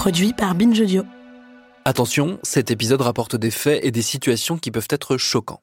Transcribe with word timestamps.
Produit 0.00 0.32
par 0.32 0.54
Binge 0.54 0.80
Audio. 0.80 1.02
Attention, 1.84 2.38
cet 2.42 2.70
épisode 2.70 3.02
rapporte 3.02 3.36
des 3.36 3.50
faits 3.50 3.84
et 3.84 3.90
des 3.90 4.00
situations 4.00 4.56
qui 4.56 4.70
peuvent 4.70 4.88
être 4.88 5.18
choquants. 5.18 5.60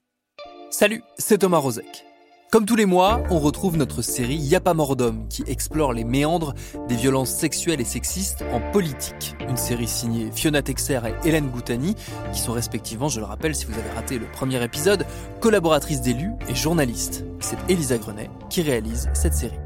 Salut, 0.69 1.01
c'est 1.17 1.39
Thomas 1.39 1.57
Rozek. 1.57 2.05
Comme 2.51 2.67
tous 2.67 2.75
les 2.75 2.85
mois, 2.85 3.23
on 3.31 3.39
retrouve 3.39 3.77
notre 3.77 4.03
série 4.03 4.35
Y'a 4.35 4.61
pas 4.61 4.75
mort 4.75 4.95
d'homme 4.95 5.27
qui 5.27 5.43
explore 5.47 5.91
les 5.91 6.03
méandres 6.03 6.53
des 6.87 6.95
violences 6.95 7.31
sexuelles 7.31 7.81
et 7.81 7.83
sexistes 7.83 8.43
en 8.53 8.61
politique. 8.71 9.35
Une 9.49 9.57
série 9.57 9.87
signée 9.87 10.29
Fiona 10.31 10.61
Texer 10.61 11.01
et 11.07 11.27
Hélène 11.27 11.49
Goutani, 11.49 11.95
qui 12.31 12.39
sont 12.39 12.53
respectivement, 12.53 13.09
je 13.09 13.19
le 13.19 13.25
rappelle 13.25 13.55
si 13.55 13.65
vous 13.65 13.73
avez 13.73 13.89
raté 13.95 14.19
le 14.19 14.29
premier 14.31 14.63
épisode, 14.63 15.07
collaboratrices 15.39 16.01
d'élus 16.01 16.33
et 16.47 16.53
journalistes. 16.53 17.25
C'est 17.39 17.57
Elisa 17.69 17.97
Grenet 17.97 18.29
qui 18.51 18.61
réalise 18.61 19.09
cette 19.15 19.33
série. 19.33 19.57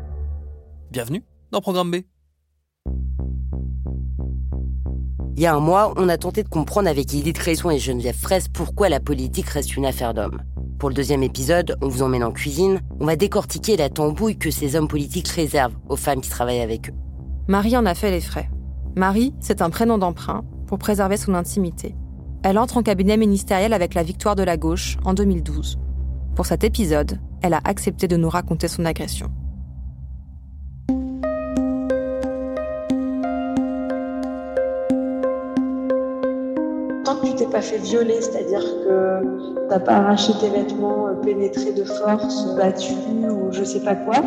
Bienvenue 0.92 1.26
dans 1.52 1.60
Programme 1.60 1.92
B. 1.92 1.96
Il 5.42 5.44
y 5.44 5.48
a 5.48 5.56
un 5.56 5.60
mois, 5.60 5.94
on 5.98 6.08
a 6.08 6.18
tenté 6.18 6.44
de 6.44 6.50
comprendre 6.50 6.88
avec 6.88 7.16
Edith 7.16 7.40
Cresson 7.40 7.72
et 7.72 7.80
Geneviève 7.80 8.16
Fraisse 8.16 8.48
pourquoi 8.48 8.90
la 8.90 9.00
politique 9.00 9.48
reste 9.48 9.76
une 9.76 9.88
affaire 9.88 10.14
d'hommes. 10.14 10.44
Pour 10.78 10.90
le 10.90 10.94
deuxième 10.94 11.24
épisode, 11.24 11.78
on 11.82 11.88
vous 11.88 12.04
emmène 12.04 12.24
en 12.24 12.32
cuisine, 12.32 12.80
on 13.00 13.08
va 13.08 13.16
décortiquer 13.16 13.76
la 13.76 13.90
tambouille 13.90 14.38
que 14.38 14.52
ces 14.52 14.76
hommes 14.76 14.88
politiques 14.88 15.30
réservent 15.30 15.74
aux 15.90 15.96
femmes 15.96 16.22
qui 16.22 16.30
travaillent 16.30 16.60
avec 16.62 16.90
eux. 16.90 16.94
Marie 17.48 17.76
en 17.76 17.88
a 17.88 17.96
fait 17.96 18.12
les 18.12 18.22
frais. 18.22 18.52
Marie, 18.96 19.34
c'est 19.40 19.64
un 19.64 19.72
prénom 19.72 19.98
d'emprunt 19.98 20.44
pour 20.68 20.78
préserver 20.78 21.18
son 21.18 21.34
intimité. 21.34 21.96
Elle 22.44 22.60
entre 22.60 22.78
en 22.78 22.84
cabinet 22.84 23.18
ministériel 23.18 23.74
avec 23.74 23.96
la 23.96 24.04
victoire 24.04 24.36
de 24.36 24.44
la 24.44 24.58
gauche 24.58 24.98
en 25.06 25.16
2012. 25.16 25.80
Pour 26.36 26.46
cet 26.46 26.64
épisode, 26.64 27.20
elle 27.42 27.56
a 27.56 27.62
accepté 27.64 28.08
de 28.08 28.16
nous 28.16 28.30
raconter 28.30 28.68
son 28.68 28.86
agression. 28.86 29.32
T'es 37.42 37.48
pas 37.48 37.62
fait 37.62 37.78
violer, 37.78 38.22
c'est-à-dire 38.22 38.62
que 38.62 39.68
t'as 39.68 39.80
pas 39.80 39.94
arraché 39.94 40.32
tes 40.40 40.50
vêtements, 40.50 41.08
euh, 41.08 41.14
pénétré 41.14 41.72
de 41.72 41.84
force, 41.84 42.56
battu 42.56 42.94
ou 42.94 43.52
je 43.52 43.64
sais 43.64 43.80
pas 43.80 43.96
quoi, 43.96 44.18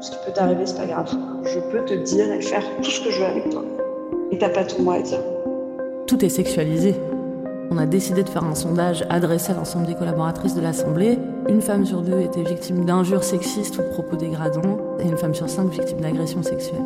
ce 0.00 0.12
qui 0.12 0.16
peut 0.24 0.32
t'arriver, 0.32 0.64
c'est 0.64 0.76
pas 0.76 0.86
grave. 0.86 1.12
Je 1.42 1.58
peux 1.58 1.84
te 1.84 1.94
dire 1.94 2.32
et 2.32 2.40
faire 2.40 2.62
tout 2.82 2.90
ce 2.90 3.00
que 3.04 3.10
je 3.10 3.18
veux 3.18 3.26
avec 3.26 3.50
toi. 3.50 3.64
Et 4.30 4.38
t'as 4.38 4.48
pas 4.48 4.64
tout 4.64 4.80
moi 4.80 4.94
à 4.94 5.02
dire. 5.02 5.18
Tout 6.06 6.24
est 6.24 6.28
sexualisé. 6.28 6.94
On 7.72 7.78
a 7.78 7.86
décidé 7.86 8.22
de 8.22 8.28
faire 8.28 8.44
un 8.44 8.54
sondage 8.54 9.04
adressé 9.10 9.50
à 9.50 9.56
l'ensemble 9.56 9.86
des 9.86 9.94
collaboratrices 9.94 10.54
de 10.54 10.60
l'Assemblée. 10.60 11.18
Une 11.48 11.60
femme 11.60 11.84
sur 11.84 12.02
deux 12.02 12.20
était 12.20 12.42
victime 12.42 12.84
d'injures 12.84 13.24
sexistes 13.24 13.76
ou 13.78 13.82
de 13.82 13.88
propos 13.88 14.14
dégradants, 14.14 14.78
et 15.00 15.08
une 15.08 15.16
femme 15.16 15.34
sur 15.34 15.48
cinq 15.48 15.68
victime 15.70 16.00
d'agressions 16.00 16.44
sexuelles. 16.44 16.84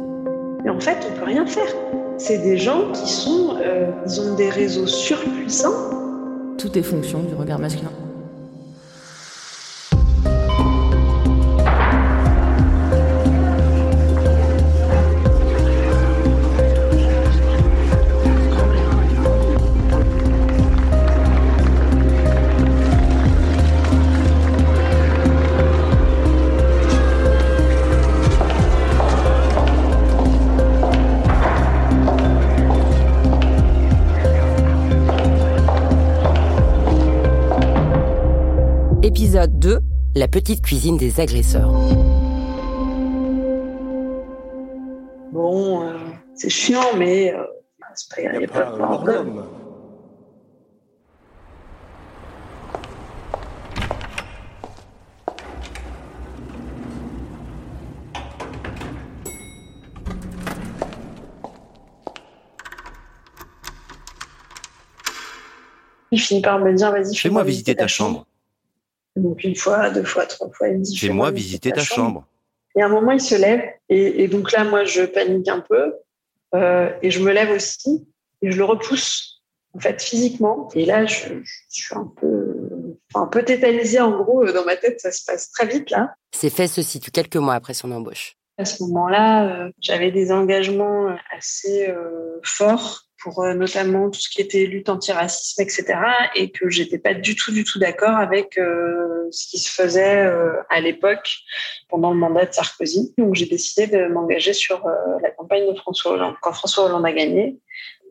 Mais 0.64 0.70
en 0.70 0.80
fait, 0.80 0.96
on 1.10 1.18
peut 1.18 1.26
rien 1.26 1.44
faire. 1.44 1.68
C'est 2.16 2.38
des 2.38 2.56
gens 2.56 2.92
qui 2.92 3.10
sont, 3.10 3.56
euh, 3.60 3.90
ont 4.20 4.34
des 4.36 4.48
réseaux 4.48 4.86
surpuissants. 4.86 6.54
Tout 6.58 6.78
est 6.78 6.82
fonction 6.82 7.22
du 7.22 7.34
regard 7.34 7.58
masculin. 7.58 7.90
La 40.24 40.28
petite 40.28 40.62
cuisine 40.62 40.96
des 40.96 41.20
agresseurs. 41.20 41.70
Bon, 45.30 45.82
euh, 45.82 45.98
c'est 46.34 46.48
chiant, 46.48 46.96
mais 46.96 47.34
euh, 47.34 47.44
c'est 47.94 48.08
pas, 48.10 48.22
y 48.22 48.26
a 48.26 48.48
pas 48.48 48.64
de 48.64 48.76
problème. 48.78 49.44
Il 66.10 66.18
finit 66.18 66.40
par 66.40 66.58
me 66.60 66.72
dire, 66.72 66.90
vas-y, 66.90 67.14
Fais-moi 67.14 67.44
visiter 67.44 67.74
ta 67.74 67.86
chambre. 67.86 68.24
Donc 69.24 69.42
une 69.42 69.56
fois, 69.56 69.88
deux 69.88 70.04
fois, 70.04 70.26
trois 70.26 70.50
fois, 70.50 70.68
il 70.68 70.78
me 70.78 70.82
dit 70.82 70.96
Fais-moi 70.98 71.30
visiter 71.30 71.72
ta 71.72 71.80
chambre. 71.80 72.26
Et 72.76 72.82
à 72.82 72.86
un 72.86 72.88
moment, 72.90 73.12
il 73.12 73.20
se 73.20 73.34
lève. 73.34 73.62
Et, 73.88 74.22
et 74.22 74.28
donc 74.28 74.52
là, 74.52 74.64
moi, 74.64 74.84
je 74.84 75.02
panique 75.02 75.48
un 75.48 75.60
peu. 75.60 75.94
Euh, 76.54 76.90
et 77.00 77.10
je 77.10 77.20
me 77.20 77.32
lève 77.32 77.50
aussi. 77.50 78.06
Et 78.42 78.52
je 78.52 78.58
le 78.58 78.64
repousse, 78.64 79.42
en 79.74 79.80
fait, 79.80 80.02
physiquement. 80.02 80.68
Et 80.74 80.84
là, 80.84 81.06
je, 81.06 81.40
je 81.42 81.52
suis 81.70 81.94
un 81.94 82.12
peu, 82.20 82.98
enfin, 83.14 83.24
un 83.24 83.28
peu 83.28 83.42
tétanisée. 83.42 83.98
En 83.98 84.10
gros, 84.10 84.44
dans 84.44 84.64
ma 84.66 84.76
tête, 84.76 85.00
ça 85.00 85.10
se 85.10 85.24
passe 85.24 85.50
très 85.52 85.66
vite, 85.66 85.90
là. 85.90 86.14
Ces 86.34 86.50
faits 86.50 86.70
se 86.70 86.82
situent 86.82 87.10
quelques 87.10 87.36
mois 87.36 87.54
après 87.54 87.72
son 87.72 87.90
embauche. 87.92 88.36
À 88.58 88.66
ce 88.66 88.82
moment-là, 88.82 89.46
euh, 89.48 89.70
j'avais 89.80 90.12
des 90.12 90.32
engagements 90.32 91.16
assez 91.34 91.88
euh, 91.88 92.40
forts 92.42 93.03
pour 93.24 93.42
euh, 93.42 93.54
notamment 93.54 94.10
tout 94.10 94.20
ce 94.20 94.28
qui 94.28 94.42
était 94.42 94.66
lutte 94.66 94.90
antiracisme, 94.90 95.62
etc. 95.62 95.94
Et 96.36 96.50
que 96.50 96.68
j'étais 96.68 96.98
pas 96.98 97.14
du 97.14 97.34
tout, 97.34 97.52
du 97.52 97.64
tout 97.64 97.78
d'accord 97.78 98.16
avec 98.16 98.58
euh, 98.58 99.26
ce 99.30 99.48
qui 99.48 99.58
se 99.58 99.70
faisait 99.70 100.26
euh, 100.26 100.52
à 100.68 100.82
l'époque 100.82 101.30
pendant 101.88 102.10
le 102.12 102.18
mandat 102.18 102.44
de 102.44 102.52
Sarkozy. 102.52 103.14
Donc 103.16 103.34
j'ai 103.34 103.46
décidé 103.46 103.86
de 103.86 104.08
m'engager 104.08 104.52
sur 104.52 104.86
euh, 104.86 104.92
la 105.22 105.30
campagne 105.30 105.66
de 105.72 105.74
François 105.78 106.12
Hollande. 106.12 106.34
Quand 106.42 106.52
François 106.52 106.84
Hollande 106.84 107.06
a 107.06 107.12
gagné, 107.12 107.56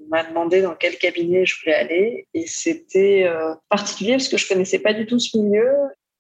on 0.02 0.10
m'a 0.10 0.24
demandé 0.24 0.64
dans 0.64 0.74
quel 0.74 0.98
cabinet 0.98 1.46
je 1.46 1.58
voulais 1.62 1.76
aller 1.76 2.28
et 2.34 2.48
c'était 2.48 3.32
particulier 3.70 4.14
parce 4.14 4.28
que 4.28 4.36
je 4.36 4.48
connaissais 4.48 4.80
pas 4.80 4.94
du 4.94 5.06
tout 5.06 5.20
ce 5.20 5.38
milieu. 5.38 5.70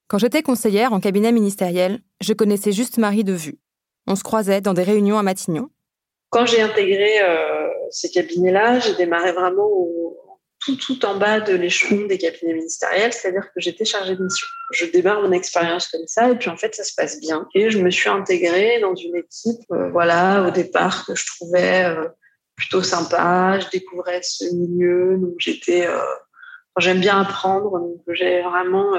Quand 0.07 0.19
j'étais 0.19 0.41
conseillère 0.43 0.93
en 0.93 0.99
cabinet 0.99 1.31
ministériel, 1.31 1.99
je 2.21 2.31
connaissais 2.33 2.71
juste 2.71 2.97
Marie 2.97 3.25
de 3.25 3.33
vue. 3.33 3.57
On 4.07 4.15
se 4.15 4.23
croisait 4.23 4.61
dans 4.61 4.73
des 4.73 4.83
réunions 4.83 5.17
à 5.17 5.23
Matignon. 5.23 5.69
Quand 6.33 6.47
j'ai 6.47 6.61
intégré 6.61 7.21
euh, 7.21 7.67
ces 7.91 8.09
cabinets-là, 8.09 8.79
j'ai 8.79 8.95
démarré 8.95 9.31
vraiment 9.31 9.69
tout, 10.65 10.75
tout 10.75 11.05
en 11.05 11.17
bas 11.17 11.39
de 11.39 11.53
l'échelon 11.53 12.07
des 12.07 12.17
cabinets 12.17 12.53
ministériels, 12.53 13.13
c'est-à-dire 13.13 13.45
que 13.53 13.59
j'étais 13.59 13.85
chargée 13.85 14.15
de 14.15 14.23
mission. 14.23 14.47
Je 14.71 14.85
démarre 14.85 15.21
mon 15.21 15.31
expérience 15.31 15.87
comme 15.87 16.07
ça, 16.07 16.29
et 16.29 16.35
puis 16.35 16.49
en 16.49 16.57
fait, 16.57 16.73
ça 16.75 16.83
se 16.83 16.93
passe 16.95 17.19
bien. 17.19 17.47
Et 17.53 17.69
je 17.69 17.79
me 17.79 17.89
suis 17.89 18.09
intégrée 18.09 18.79
dans 18.79 18.95
une 18.95 19.15
équipe, 19.15 19.65
euh, 19.71 19.89
voilà, 19.89 20.45
au 20.47 20.51
départ, 20.51 21.05
que 21.05 21.15
je 21.15 21.25
trouvais 21.25 21.85
euh, 21.85 22.07
plutôt 22.55 22.81
sympa. 22.81 23.59
Je 23.59 23.69
découvrais 23.69 24.21
ce 24.23 24.45
milieu, 24.53 25.17
donc 25.17 25.35
j'étais... 25.39 25.87
Euh, 25.87 25.99
j'aime 26.79 27.01
bien 27.01 27.21
apprendre, 27.21 27.79
donc 27.79 28.01
j'ai 28.07 28.41
vraiment 28.41 28.93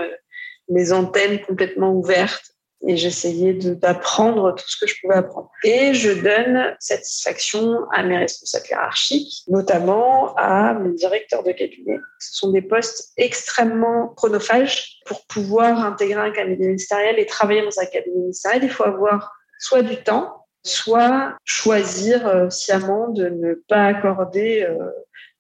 mes 0.68 0.92
antennes 0.92 1.40
complètement 1.40 1.92
ouvertes 1.92 2.53
et 2.86 2.96
j'essayais 2.96 3.54
d'apprendre 3.54 4.54
tout 4.54 4.64
ce 4.66 4.76
que 4.78 4.86
je 4.86 4.94
pouvais 5.00 5.16
apprendre. 5.16 5.50
Et 5.64 5.94
je 5.94 6.10
donne 6.10 6.74
satisfaction 6.78 7.78
à 7.92 8.02
mes 8.02 8.18
responsables 8.18 8.66
hiérarchiques, 8.68 9.44
notamment 9.48 10.34
à 10.36 10.74
mes 10.74 10.92
directeurs 10.92 11.42
de 11.42 11.52
cabinet. 11.52 11.98
Ce 12.18 12.36
sont 12.36 12.52
des 12.52 12.62
postes 12.62 13.12
extrêmement 13.16 14.08
chronophages 14.08 15.00
pour 15.06 15.24
pouvoir 15.26 15.84
intégrer 15.84 16.20
un 16.20 16.30
cabinet 16.30 16.66
ministériel 16.66 17.18
et 17.18 17.26
travailler 17.26 17.62
dans 17.62 17.78
un 17.80 17.86
cabinet 17.86 18.16
ministériel. 18.16 18.64
Il 18.64 18.70
faut 18.70 18.84
avoir 18.84 19.32
soit 19.58 19.82
du 19.82 19.96
temps, 19.96 20.46
soit 20.62 21.36
choisir 21.44 22.26
euh, 22.26 22.50
sciemment 22.50 23.08
de 23.08 23.28
ne 23.28 23.54
pas 23.68 23.84
accorder 23.86 24.62
euh, 24.62 24.90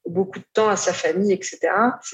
beaucoup 0.06 0.38
de 0.38 0.44
temps 0.52 0.68
à 0.68 0.76
sa 0.76 0.92
famille, 0.92 1.32
etc. 1.32 1.58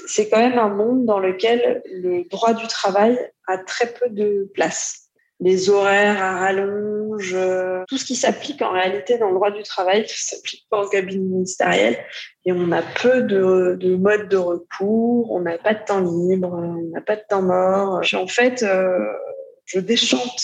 C'est 0.07 0.29
quand 0.29 0.39
même 0.39 0.57
un 0.57 0.69
monde 0.69 1.05
dans 1.05 1.19
lequel 1.19 1.81
le 1.85 2.27
droit 2.29 2.53
du 2.53 2.67
travail 2.67 3.19
a 3.47 3.57
très 3.57 3.87
peu 3.87 4.09
de 4.09 4.49
place 4.53 5.00
les 5.41 5.69
horaires 5.71 6.21
à 6.21 6.39
rallonge, 6.39 7.33
euh, 7.33 7.83
tout 7.87 7.97
ce 7.97 8.05
qui 8.05 8.15
s'applique 8.15 8.61
en 8.61 8.71
réalité 8.71 9.17
dans 9.17 9.29
le 9.29 9.33
droit 9.33 9.49
du 9.49 9.63
travail 9.63 10.03
ne 10.03 10.07
s'applique 10.07 10.67
pas 10.69 10.83
au 10.83 10.87
cabinet 10.87 11.23
ministériel. 11.23 11.97
Et 12.45 12.51
on 12.51 12.71
a 12.71 12.83
peu 12.83 13.23
de, 13.23 13.75
de 13.79 13.95
modes 13.95 14.29
de 14.29 14.37
recours, 14.37 15.31
on 15.31 15.41
n'a 15.41 15.57
pas 15.57 15.73
de 15.73 15.83
temps 15.83 15.99
libre, 15.99 16.49
on 16.53 16.91
n'a 16.93 17.01
pas 17.01 17.15
de 17.15 17.23
temps 17.27 17.41
mort. 17.41 18.01
en 18.13 18.27
fait, 18.27 18.61
euh, 18.61 18.99
je 19.65 19.79
déchante. 19.79 20.41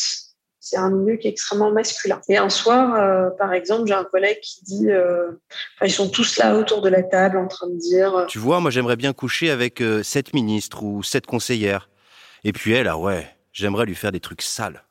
C'est 0.60 0.78
un 0.78 0.90
milieu 0.90 1.16
qui 1.16 1.28
est 1.28 1.32
extrêmement 1.32 1.72
masculin. 1.72 2.20
Et 2.28 2.36
un 2.36 2.50
soir, 2.50 2.96
euh, 2.96 3.30
par 3.38 3.54
exemple, 3.54 3.88
j'ai 3.88 3.94
un 3.94 4.04
collègue 4.04 4.40
qui 4.42 4.66
dit, 4.66 4.88
ils 5.82 5.92
sont 5.92 6.10
tous 6.10 6.38
là 6.38 6.58
autour 6.58 6.82
de 6.82 6.90
la 6.90 7.04
table 7.04 7.38
en 7.38 7.48
train 7.48 7.68
de 7.68 7.78
dire. 7.78 8.26
Tu 8.28 8.38
vois, 8.38 8.60
moi 8.60 8.70
j'aimerais 8.70 8.98
bien 8.98 9.14
coucher 9.14 9.50
avec 9.50 9.82
sept 10.04 10.34
ministres 10.34 10.84
ou 10.84 11.04
sept 11.04 11.26
conseillères. 11.26 11.90
Et 12.44 12.52
puis 12.52 12.74
elle, 12.74 12.90
ah 12.90 12.98
ouais, 12.98 13.26
j'aimerais 13.54 13.86
lui 13.86 13.96
faire 13.96 14.12
des 14.12 14.20
trucs 14.20 14.42
sales 14.42 14.84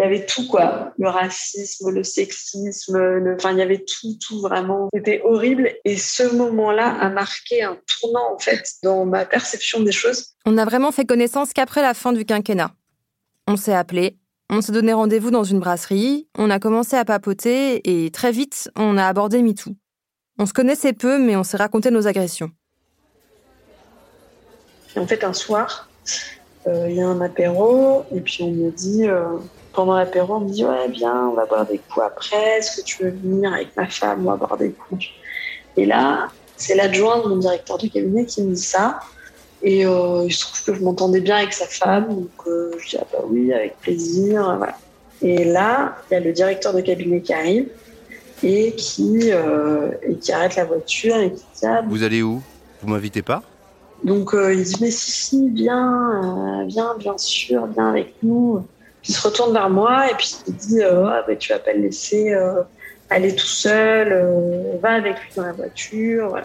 il 0.00 0.04
y 0.04 0.06
avait 0.06 0.24
tout 0.24 0.46
quoi, 0.48 0.94
le 0.96 1.10
racisme, 1.10 1.90
le 1.90 2.02
sexisme, 2.02 2.96
le... 2.96 3.34
enfin 3.34 3.52
il 3.52 3.58
y 3.58 3.62
avait 3.62 3.84
tout, 3.84 4.16
tout 4.18 4.40
vraiment. 4.40 4.88
C'était 4.94 5.20
horrible 5.24 5.74
et 5.84 5.98
ce 5.98 6.22
moment-là 6.36 6.88
a 6.88 7.10
marqué 7.10 7.62
un 7.62 7.76
tournant 8.00 8.34
en 8.34 8.38
fait 8.38 8.66
dans 8.82 9.04
ma 9.04 9.26
perception 9.26 9.82
des 9.82 9.92
choses. 9.92 10.28
On 10.46 10.52
n'a 10.52 10.64
vraiment 10.64 10.90
fait 10.90 11.04
connaissance 11.04 11.52
qu'après 11.52 11.82
la 11.82 11.92
fin 11.92 12.14
du 12.14 12.24
quinquennat. 12.24 12.70
On 13.46 13.56
s'est 13.56 13.74
appelé, 13.74 14.16
on 14.48 14.62
s'est 14.62 14.72
donné 14.72 14.94
rendez-vous 14.94 15.30
dans 15.30 15.44
une 15.44 15.60
brasserie, 15.60 16.28
on 16.38 16.48
a 16.48 16.58
commencé 16.58 16.96
à 16.96 17.04
papoter 17.04 17.82
et 17.84 18.10
très 18.10 18.32
vite 18.32 18.70
on 18.76 18.96
a 18.96 19.06
abordé 19.06 19.42
MeToo. 19.42 19.76
On 20.38 20.46
se 20.46 20.54
connaissait 20.54 20.94
peu 20.94 21.18
mais 21.18 21.36
on 21.36 21.44
s'est 21.44 21.58
raconté 21.58 21.90
nos 21.90 22.06
agressions. 22.06 22.50
Et 24.96 24.98
en 24.98 25.06
fait 25.06 25.24
un 25.24 25.34
soir, 25.34 25.90
euh, 26.66 26.86
il 26.88 26.96
y 26.96 27.02
a 27.02 27.06
un 27.06 27.20
apéro 27.20 28.06
et 28.14 28.20
puis 28.22 28.38
on 28.42 28.50
me 28.50 28.70
dit 28.70 29.06
euh, 29.06 29.36
pendant 29.72 29.96
l'apéro, 29.96 30.36
on 30.36 30.40
me 30.40 30.50
dit 30.50 30.64
Ouais, 30.64 30.88
viens, 30.88 31.28
on 31.28 31.34
va 31.34 31.46
boire 31.46 31.66
des 31.66 31.78
coups 31.78 32.04
après. 32.04 32.58
Est-ce 32.58 32.80
que 32.80 32.84
tu 32.84 33.04
veux 33.04 33.10
venir 33.10 33.52
avec 33.52 33.76
ma 33.76 33.86
femme 33.86 34.26
On 34.26 34.30
va 34.30 34.36
boire 34.36 34.56
des 34.56 34.70
coups. 34.70 35.06
Et 35.76 35.86
là, 35.86 36.28
c'est 36.56 36.74
l'adjoint 36.74 37.22
de 37.22 37.28
mon 37.28 37.36
directeur 37.36 37.78
de 37.78 37.86
cabinet 37.86 38.26
qui 38.26 38.42
me 38.42 38.54
dit 38.54 38.62
ça. 38.62 39.00
Et 39.62 39.86
euh, 39.86 40.24
il 40.26 40.32
se 40.32 40.40
trouve 40.40 40.64
que 40.64 40.74
je 40.74 40.82
m'entendais 40.82 41.20
bien 41.20 41.36
avec 41.36 41.52
sa 41.52 41.66
femme. 41.66 42.08
Donc 42.08 42.30
euh, 42.46 42.72
je 42.78 42.90
dis 42.90 42.96
Ah, 43.00 43.06
bah 43.12 43.18
oui, 43.26 43.52
avec 43.52 43.78
plaisir. 43.80 44.56
Voilà. 44.56 44.76
Et 45.22 45.44
là, 45.44 45.96
il 46.10 46.14
y 46.14 46.16
a 46.16 46.20
le 46.20 46.32
directeur 46.32 46.72
de 46.72 46.80
cabinet 46.80 47.20
qui 47.20 47.32
arrive 47.32 47.68
et 48.42 48.72
qui, 48.72 49.30
euh, 49.32 49.90
et 50.02 50.16
qui 50.16 50.32
arrête 50.32 50.56
la 50.56 50.64
voiture 50.64 51.16
et 51.16 51.32
qui 51.32 51.44
dit 51.54 51.66
ah, 51.66 51.82
Vous 51.86 52.02
allez 52.02 52.22
où? 52.22 52.42
Vous 52.82 52.88
m'invitez 52.88 53.22
pas? 53.22 53.42
Donc 54.02 54.30
il 54.34 54.62
dit 54.62 54.76
Mais 54.80 54.90
si, 54.90 55.10
si, 55.10 55.48
viens, 55.50 56.64
viens, 56.66 56.96
bien 56.98 57.18
sûr, 57.18 57.66
viens 57.66 57.90
avec 57.90 58.14
nous. 58.22 58.64
Il 59.08 59.14
se 59.14 59.26
retourne 59.26 59.52
vers 59.52 59.70
moi 59.70 60.10
et 60.10 60.14
puis 60.14 60.36
me 60.46 60.52
dit 60.52 60.82
euh, 60.82 61.06
ah, 61.06 61.24
bah, 61.26 61.36
Tu 61.36 61.52
vas 61.52 61.58
pas 61.58 61.72
le 61.72 61.82
laisser 61.82 62.32
euh, 62.32 62.62
aller 63.08 63.34
tout 63.34 63.46
seul, 63.46 64.12
euh, 64.12 64.76
va 64.80 64.92
avec 64.92 65.16
lui 65.20 65.30
dans 65.36 65.44
la 65.44 65.52
voiture. 65.52 66.40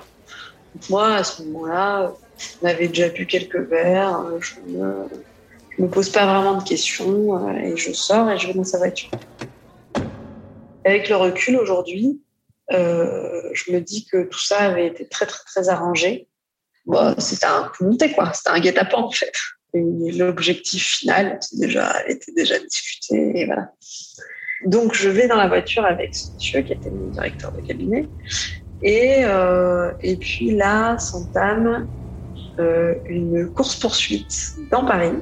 Moi, 0.90 1.16
à 1.16 1.24
ce 1.24 1.44
moment-là, 1.44 2.14
on 2.62 2.68
avait 2.68 2.88
déjà 2.88 3.10
bu 3.10 3.26
quelques 3.26 3.58
verres. 3.58 4.26
Je 4.40 4.56
me, 4.72 5.08
me 5.78 5.88
pose 5.88 6.10
pas 6.10 6.26
vraiment 6.26 6.58
de 6.58 6.64
questions 6.64 7.50
et 7.58 7.76
je 7.78 7.92
sors 7.92 8.30
et 8.30 8.38
je 8.38 8.48
vais 8.48 8.54
dans 8.54 8.64
sa 8.64 8.78
voiture. 8.78 9.12
Avec 10.86 11.10
le 11.10 11.16
recul 11.16 11.58
aujourd'hui, 11.58 12.22
je 12.70 13.72
me 13.72 13.80
dis 13.80 14.06
que 14.06 14.24
tout 14.24 14.40
ça 14.40 14.60
avait 14.60 14.88
été 14.88 15.08
très, 15.08 15.26
très, 15.26 15.44
très 15.46 15.70
arrangé. 15.70 16.28
C'était 17.18 17.46
un 17.46 17.72
coup 17.76 17.98
quoi. 18.14 18.34
C'était 18.34 18.50
un 18.50 18.60
guet-apens, 18.60 19.04
en 19.04 19.12
fait 19.12 19.34
l'objectif 19.82 20.98
final 21.00 21.40
déjà, 21.54 22.08
était 22.08 22.32
déjà 22.32 22.60
discuté. 22.60 23.48
Donc, 24.66 24.94
je 24.94 25.10
vais 25.10 25.28
dans 25.28 25.36
la 25.36 25.48
voiture 25.48 25.86
avec 25.86 26.16
ce 26.16 26.34
monsieur 26.34 26.62
qui 26.62 26.74
était 26.74 26.92
mon 26.92 27.10
directeur 27.10 27.52
de 27.54 27.62
cabinet. 27.62 28.10
Et, 28.82 29.24
euh, 29.24 29.92
et 30.02 30.18
puis 30.18 30.56
là 30.56 30.98
s'entame 31.00 31.88
euh, 32.60 32.96
une 33.06 33.52
course-poursuite 33.52 34.36
dans 34.70 34.86
Paris. 34.86 35.14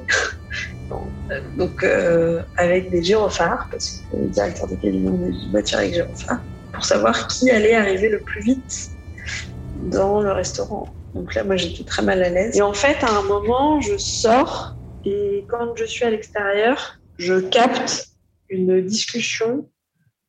Donc, 1.56 1.82
euh, 1.82 2.42
avec 2.56 2.90
des 2.90 3.02
gyrophares, 3.02 3.68
parce 3.70 4.06
que 4.10 4.16
le 4.16 4.28
directeur 4.28 4.68
de 4.68 4.76
cabinet 4.76 5.08
une 5.08 5.50
voiture 5.50 5.78
avec 5.78 5.94
gyrophares, 5.94 6.44
pour 6.72 6.84
savoir 6.84 7.26
qui 7.28 7.50
allait 7.50 7.74
arriver 7.74 8.08
le 8.08 8.20
plus 8.22 8.42
vite 8.42 8.88
dans 9.74 10.20
le 10.20 10.32
restaurant. 10.32 10.94
Donc 11.14 11.34
là, 11.34 11.44
moi, 11.44 11.56
j'étais 11.56 11.84
très 11.84 12.02
mal 12.02 12.22
à 12.22 12.28
l'aise. 12.28 12.56
Et 12.56 12.62
en 12.62 12.72
fait, 12.72 13.02
à 13.04 13.10
un 13.10 13.22
moment, 13.22 13.80
je 13.80 13.96
sors 13.96 14.74
et 15.04 15.44
quand 15.48 15.76
je 15.76 15.84
suis 15.84 16.04
à 16.04 16.10
l'extérieur, 16.10 16.98
je 17.18 17.40
capte 17.40 18.08
une 18.48 18.80
discussion 18.84 19.68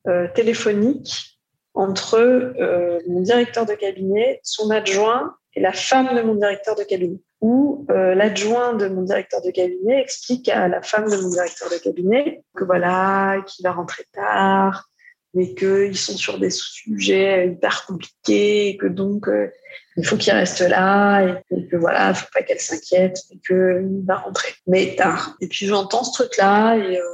euh, 0.06 0.28
téléphonique 0.34 1.40
entre 1.74 2.16
euh, 2.16 3.00
mon 3.08 3.20
directeur 3.20 3.66
de 3.66 3.74
cabinet, 3.74 4.40
son 4.42 4.70
adjoint 4.70 5.34
et 5.54 5.60
la 5.60 5.72
femme 5.72 6.14
de 6.14 6.22
mon 6.22 6.34
directeur 6.34 6.76
de 6.76 6.84
cabinet. 6.84 7.18
Où 7.40 7.86
euh, 7.90 8.14
l'adjoint 8.14 8.74
de 8.74 8.88
mon 8.88 9.02
directeur 9.02 9.42
de 9.42 9.50
cabinet 9.50 10.00
explique 10.00 10.48
à 10.48 10.68
la 10.68 10.80
femme 10.82 11.10
de 11.10 11.16
mon 11.16 11.28
directeur 11.28 11.68
de 11.70 11.76
cabinet 11.76 12.42
que 12.56 12.64
voilà, 12.64 13.42
qu'il 13.46 13.64
va 13.64 13.72
rentrer 13.72 14.04
tard, 14.12 14.88
mais 15.36 15.54
qu'ils 15.54 15.98
sont 15.98 16.16
sur 16.16 16.38
des 16.38 16.48
sujets 16.48 17.48
hyper 17.48 17.84
compliqués 17.84 18.68
et 18.68 18.76
que 18.78 18.86
donc 18.86 19.28
euh, 19.28 19.52
il 19.98 20.06
faut 20.06 20.16
qu'il 20.16 20.32
reste 20.32 20.60
là 20.60 21.42
et, 21.50 21.68
que 21.68 21.76
voilà, 21.76 22.14
faut 22.14 22.26
pas 22.32 22.42
qu'elle 22.42 22.58
s'inquiète 22.58 23.18
et 23.30 23.38
qu'il 23.46 24.02
va 24.06 24.16
rentrer, 24.16 24.54
mais 24.66 24.96
tard. 24.96 25.36
Et 25.42 25.48
puis 25.48 25.66
j'entends 25.66 26.04
ce 26.04 26.22
truc-là 26.22 26.76
et 26.76 26.98
euh, 26.98 27.04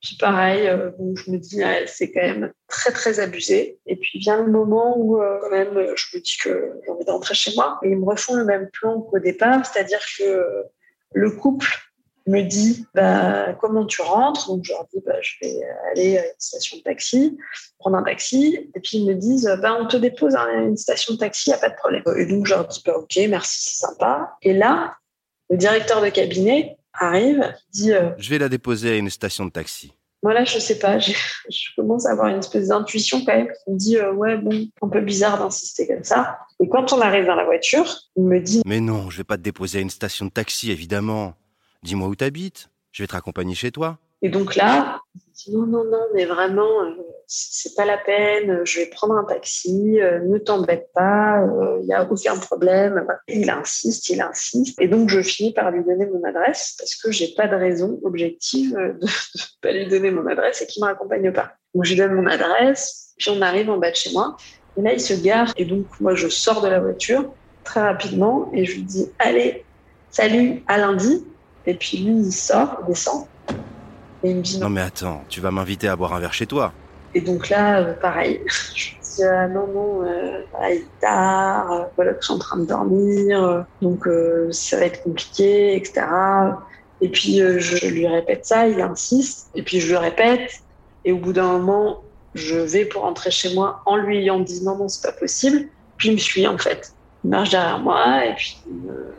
puis 0.00 0.16
pareil, 0.20 0.68
euh, 0.68 0.92
je 1.16 1.32
me 1.32 1.38
dis 1.38 1.60
c'est 1.86 2.12
quand 2.12 2.22
même 2.22 2.52
très 2.68 2.92
très 2.92 3.18
abusé. 3.18 3.80
Et 3.86 3.96
puis 3.96 4.20
vient 4.20 4.40
le 4.40 4.52
moment 4.52 4.96
où 4.96 5.16
quand 5.16 5.50
même 5.50 5.74
je 5.96 6.16
me 6.16 6.22
dis 6.22 6.36
que 6.40 6.74
j'ai 6.84 6.90
envie 6.92 7.04
d'entrer 7.04 7.34
chez 7.34 7.52
moi 7.56 7.80
et 7.82 7.88
ils 7.88 7.98
me 7.98 8.04
refont 8.04 8.34
le 8.34 8.44
même 8.44 8.70
plan 8.72 9.00
qu'au 9.00 9.18
départ, 9.18 9.66
c'est-à-dire 9.66 10.00
que 10.16 10.44
le 11.12 11.30
couple 11.32 11.87
me 12.28 12.42
dit 12.42 12.86
bah, 12.94 13.54
comment 13.60 13.86
tu 13.86 14.02
rentres? 14.02 14.48
Donc 14.48 14.64
je 14.64 14.72
leur 14.72 14.86
dis 14.92 15.00
bah, 15.04 15.20
je 15.20 15.32
vais 15.42 15.60
aller 15.92 16.18
à 16.18 16.24
une 16.24 16.32
station 16.38 16.78
de 16.78 16.82
taxi, 16.82 17.38
prendre 17.78 17.96
un 17.96 18.02
taxi. 18.02 18.70
Et 18.74 18.80
puis 18.80 18.98
ils 18.98 19.06
me 19.06 19.14
disent 19.14 19.50
bah, 19.62 19.76
on 19.80 19.86
te 19.86 19.96
dépose 19.96 20.34
à 20.34 20.50
une 20.52 20.76
station 20.76 21.14
de 21.14 21.18
taxi, 21.18 21.50
il 21.50 21.52
n'y 21.52 21.58
a 21.58 21.60
pas 21.60 21.70
de 21.70 21.76
problème. 21.76 22.02
Et 22.16 22.26
donc 22.26 22.46
je 22.46 22.54
leur 22.54 22.66
dis 22.66 22.82
bah, 22.84 22.96
ok, 22.96 23.18
merci, 23.28 23.70
c'est 23.70 23.86
sympa. 23.86 24.36
Et 24.42 24.52
là, 24.52 24.96
le 25.50 25.56
directeur 25.56 26.02
de 26.02 26.08
cabinet 26.08 26.78
arrive, 26.92 27.54
dit 27.72 27.92
euh, 27.92 28.10
je 28.18 28.30
vais 28.30 28.38
la 28.38 28.48
déposer 28.48 28.90
à 28.90 28.96
une 28.96 29.10
station 29.10 29.46
de 29.46 29.50
taxi. 29.50 29.92
Voilà, 30.22 30.44
je 30.44 30.58
sais 30.58 30.78
pas, 30.78 30.98
je, 30.98 31.14
commence 31.76 32.06
à 32.06 32.10
avoir 32.10 32.28
une 32.28 32.40
espèce 32.40 32.68
d'intuition 32.68 33.24
quand 33.24 33.34
même 33.34 33.46
qui 33.46 33.70
me 33.70 33.76
dit 33.76 33.96
euh, 33.96 34.12
ouais 34.12 34.36
bon, 34.36 34.68
un 34.82 34.88
peu 34.88 35.00
bizarre 35.00 35.38
d'insister 35.38 35.86
comme 35.86 36.04
ça. 36.04 36.38
Et 36.60 36.68
quand 36.68 36.92
on 36.92 37.00
arrive 37.00 37.26
dans 37.26 37.36
la 37.36 37.44
voiture, 37.44 37.86
il 38.16 38.24
me 38.24 38.40
dit 38.40 38.62
mais 38.66 38.80
non, 38.80 39.10
je 39.10 39.18
vais 39.18 39.24
pas 39.24 39.36
te 39.36 39.42
déposer 39.42 39.78
à 39.78 39.80
une 39.80 39.90
station 39.90 40.26
de 40.26 40.30
taxi 40.30 40.70
évidemment. 40.70 41.34
Dis-moi 41.82 42.08
où 42.08 42.14
t'habites. 42.14 42.70
Je 42.92 43.02
vais 43.02 43.06
te 43.06 43.12
raccompagner 43.12 43.54
chez 43.54 43.70
toi. 43.70 43.98
Et 44.22 44.28
donc 44.28 44.56
là, 44.56 45.00
je 45.14 45.44
dis 45.44 45.56
non, 45.56 45.66
non, 45.66 45.84
non, 45.84 46.04
mais 46.12 46.24
vraiment, 46.24 46.82
euh, 46.82 46.90
c'est 47.28 47.76
pas 47.76 47.84
la 47.84 47.98
peine, 47.98 48.62
je 48.64 48.80
vais 48.80 48.86
prendre 48.86 49.14
un 49.14 49.22
taxi, 49.22 50.00
euh, 50.00 50.18
ne 50.20 50.38
t'embête 50.38 50.90
pas, 50.92 51.40
il 51.80 51.86
n'y 51.86 51.94
a 51.94 52.02
aucun 52.02 52.36
problème. 52.36 53.06
Il 53.28 53.48
insiste, 53.48 54.08
il 54.08 54.20
insiste. 54.20 54.80
Et 54.80 54.88
donc, 54.88 55.08
je 55.08 55.20
finis 55.20 55.52
par 55.52 55.70
lui 55.70 55.84
donner 55.84 56.06
mon 56.06 56.24
adresse 56.24 56.74
parce 56.78 56.96
que 56.96 57.12
j'ai 57.12 57.28
pas 57.36 57.46
de 57.46 57.54
raison 57.54 58.00
objective 58.02 58.72
de 58.72 58.98
ne 59.04 59.60
pas 59.62 59.72
lui 59.72 59.86
donner 59.86 60.10
mon 60.10 60.26
adresse 60.26 60.62
et 60.62 60.66
qu'il 60.66 60.82
ne 60.82 60.86
me 60.88 60.92
raccompagne 60.92 61.32
pas. 61.32 61.52
Donc, 61.74 61.84
je 61.84 61.90
lui 61.90 61.98
donne 61.98 62.14
mon 62.14 62.26
adresse, 62.26 63.14
puis 63.18 63.30
on 63.30 63.40
arrive 63.40 63.70
en 63.70 63.78
bas 63.78 63.90
de 63.90 63.96
chez 63.96 64.12
moi. 64.12 64.36
Et 64.76 64.82
là, 64.82 64.92
il 64.92 65.00
se 65.00 65.14
gare. 65.14 65.52
Et 65.56 65.64
donc, 65.64 65.86
moi, 66.00 66.16
je 66.16 66.28
sors 66.28 66.60
de 66.60 66.68
la 66.68 66.80
voiture 66.80 67.32
très 67.62 67.80
rapidement 67.80 68.50
et 68.52 68.64
je 68.64 68.76
lui 68.76 68.82
dis 68.82 69.06
Allez, 69.18 69.64
salut, 70.10 70.62
à 70.66 70.78
lundi. 70.78 71.24
Et 71.68 71.74
puis 71.74 71.98
lui, 71.98 72.14
il 72.14 72.32
sort, 72.32 72.78
il 72.82 72.86
descend. 72.88 73.26
Et 74.24 74.30
il 74.30 74.36
me 74.36 74.42
dit 74.42 74.58
Non, 74.58 74.70
mais 74.70 74.80
attends, 74.80 75.22
tu 75.28 75.42
vas 75.42 75.50
m'inviter 75.50 75.86
à 75.86 75.96
boire 75.96 76.14
un 76.14 76.18
verre 76.18 76.32
chez 76.32 76.46
toi. 76.46 76.72
Et 77.14 77.20
donc 77.20 77.50
là, 77.50 77.80
euh, 77.80 77.92
pareil, 77.92 78.40
je 78.74 78.88
lui 78.88 78.96
dis 79.02 79.22
ah, 79.22 79.46
Non, 79.48 79.66
non, 79.66 80.02
euh, 80.02 80.40
il 80.62 80.76
est 80.76 81.00
tard, 81.02 81.70
euh, 81.70 81.84
voilà 81.94 82.14
que 82.14 82.22
je 82.22 82.24
suis 82.24 82.34
en 82.34 82.38
train 82.38 82.56
de 82.56 82.64
dormir, 82.64 83.66
donc 83.82 84.08
ça 84.50 84.78
va 84.78 84.86
être 84.86 85.02
compliqué, 85.02 85.76
etc. 85.76 86.06
Et 87.02 87.10
puis 87.10 87.36
je 87.36 87.86
lui 87.86 88.06
répète 88.06 88.46
ça, 88.46 88.66
il 88.66 88.80
insiste, 88.80 89.50
et 89.54 89.62
puis 89.62 89.78
je 89.78 89.88
lui 89.88 89.96
répète. 89.98 90.62
Et 91.04 91.12
au 91.12 91.18
bout 91.18 91.34
d'un 91.34 91.58
moment, 91.58 92.02
je 92.34 92.56
vais 92.56 92.86
pour 92.86 93.02
rentrer 93.02 93.30
chez 93.30 93.54
moi 93.54 93.82
en 93.84 93.96
lui 93.96 94.18
ayant 94.18 94.40
dit 94.40 94.64
non, 94.64 94.78
non, 94.78 94.88
c'est 94.88 95.02
pas 95.02 95.12
possible. 95.12 95.68
Puis 95.98 96.08
il 96.08 96.14
me 96.14 96.18
suit 96.18 96.46
en 96.46 96.56
fait. 96.56 96.94
Il 97.24 97.30
marche 97.30 97.50
derrière 97.50 97.78
moi 97.78 98.24
et 98.24 98.34
puis, 98.34 98.58
euh, 98.88 99.10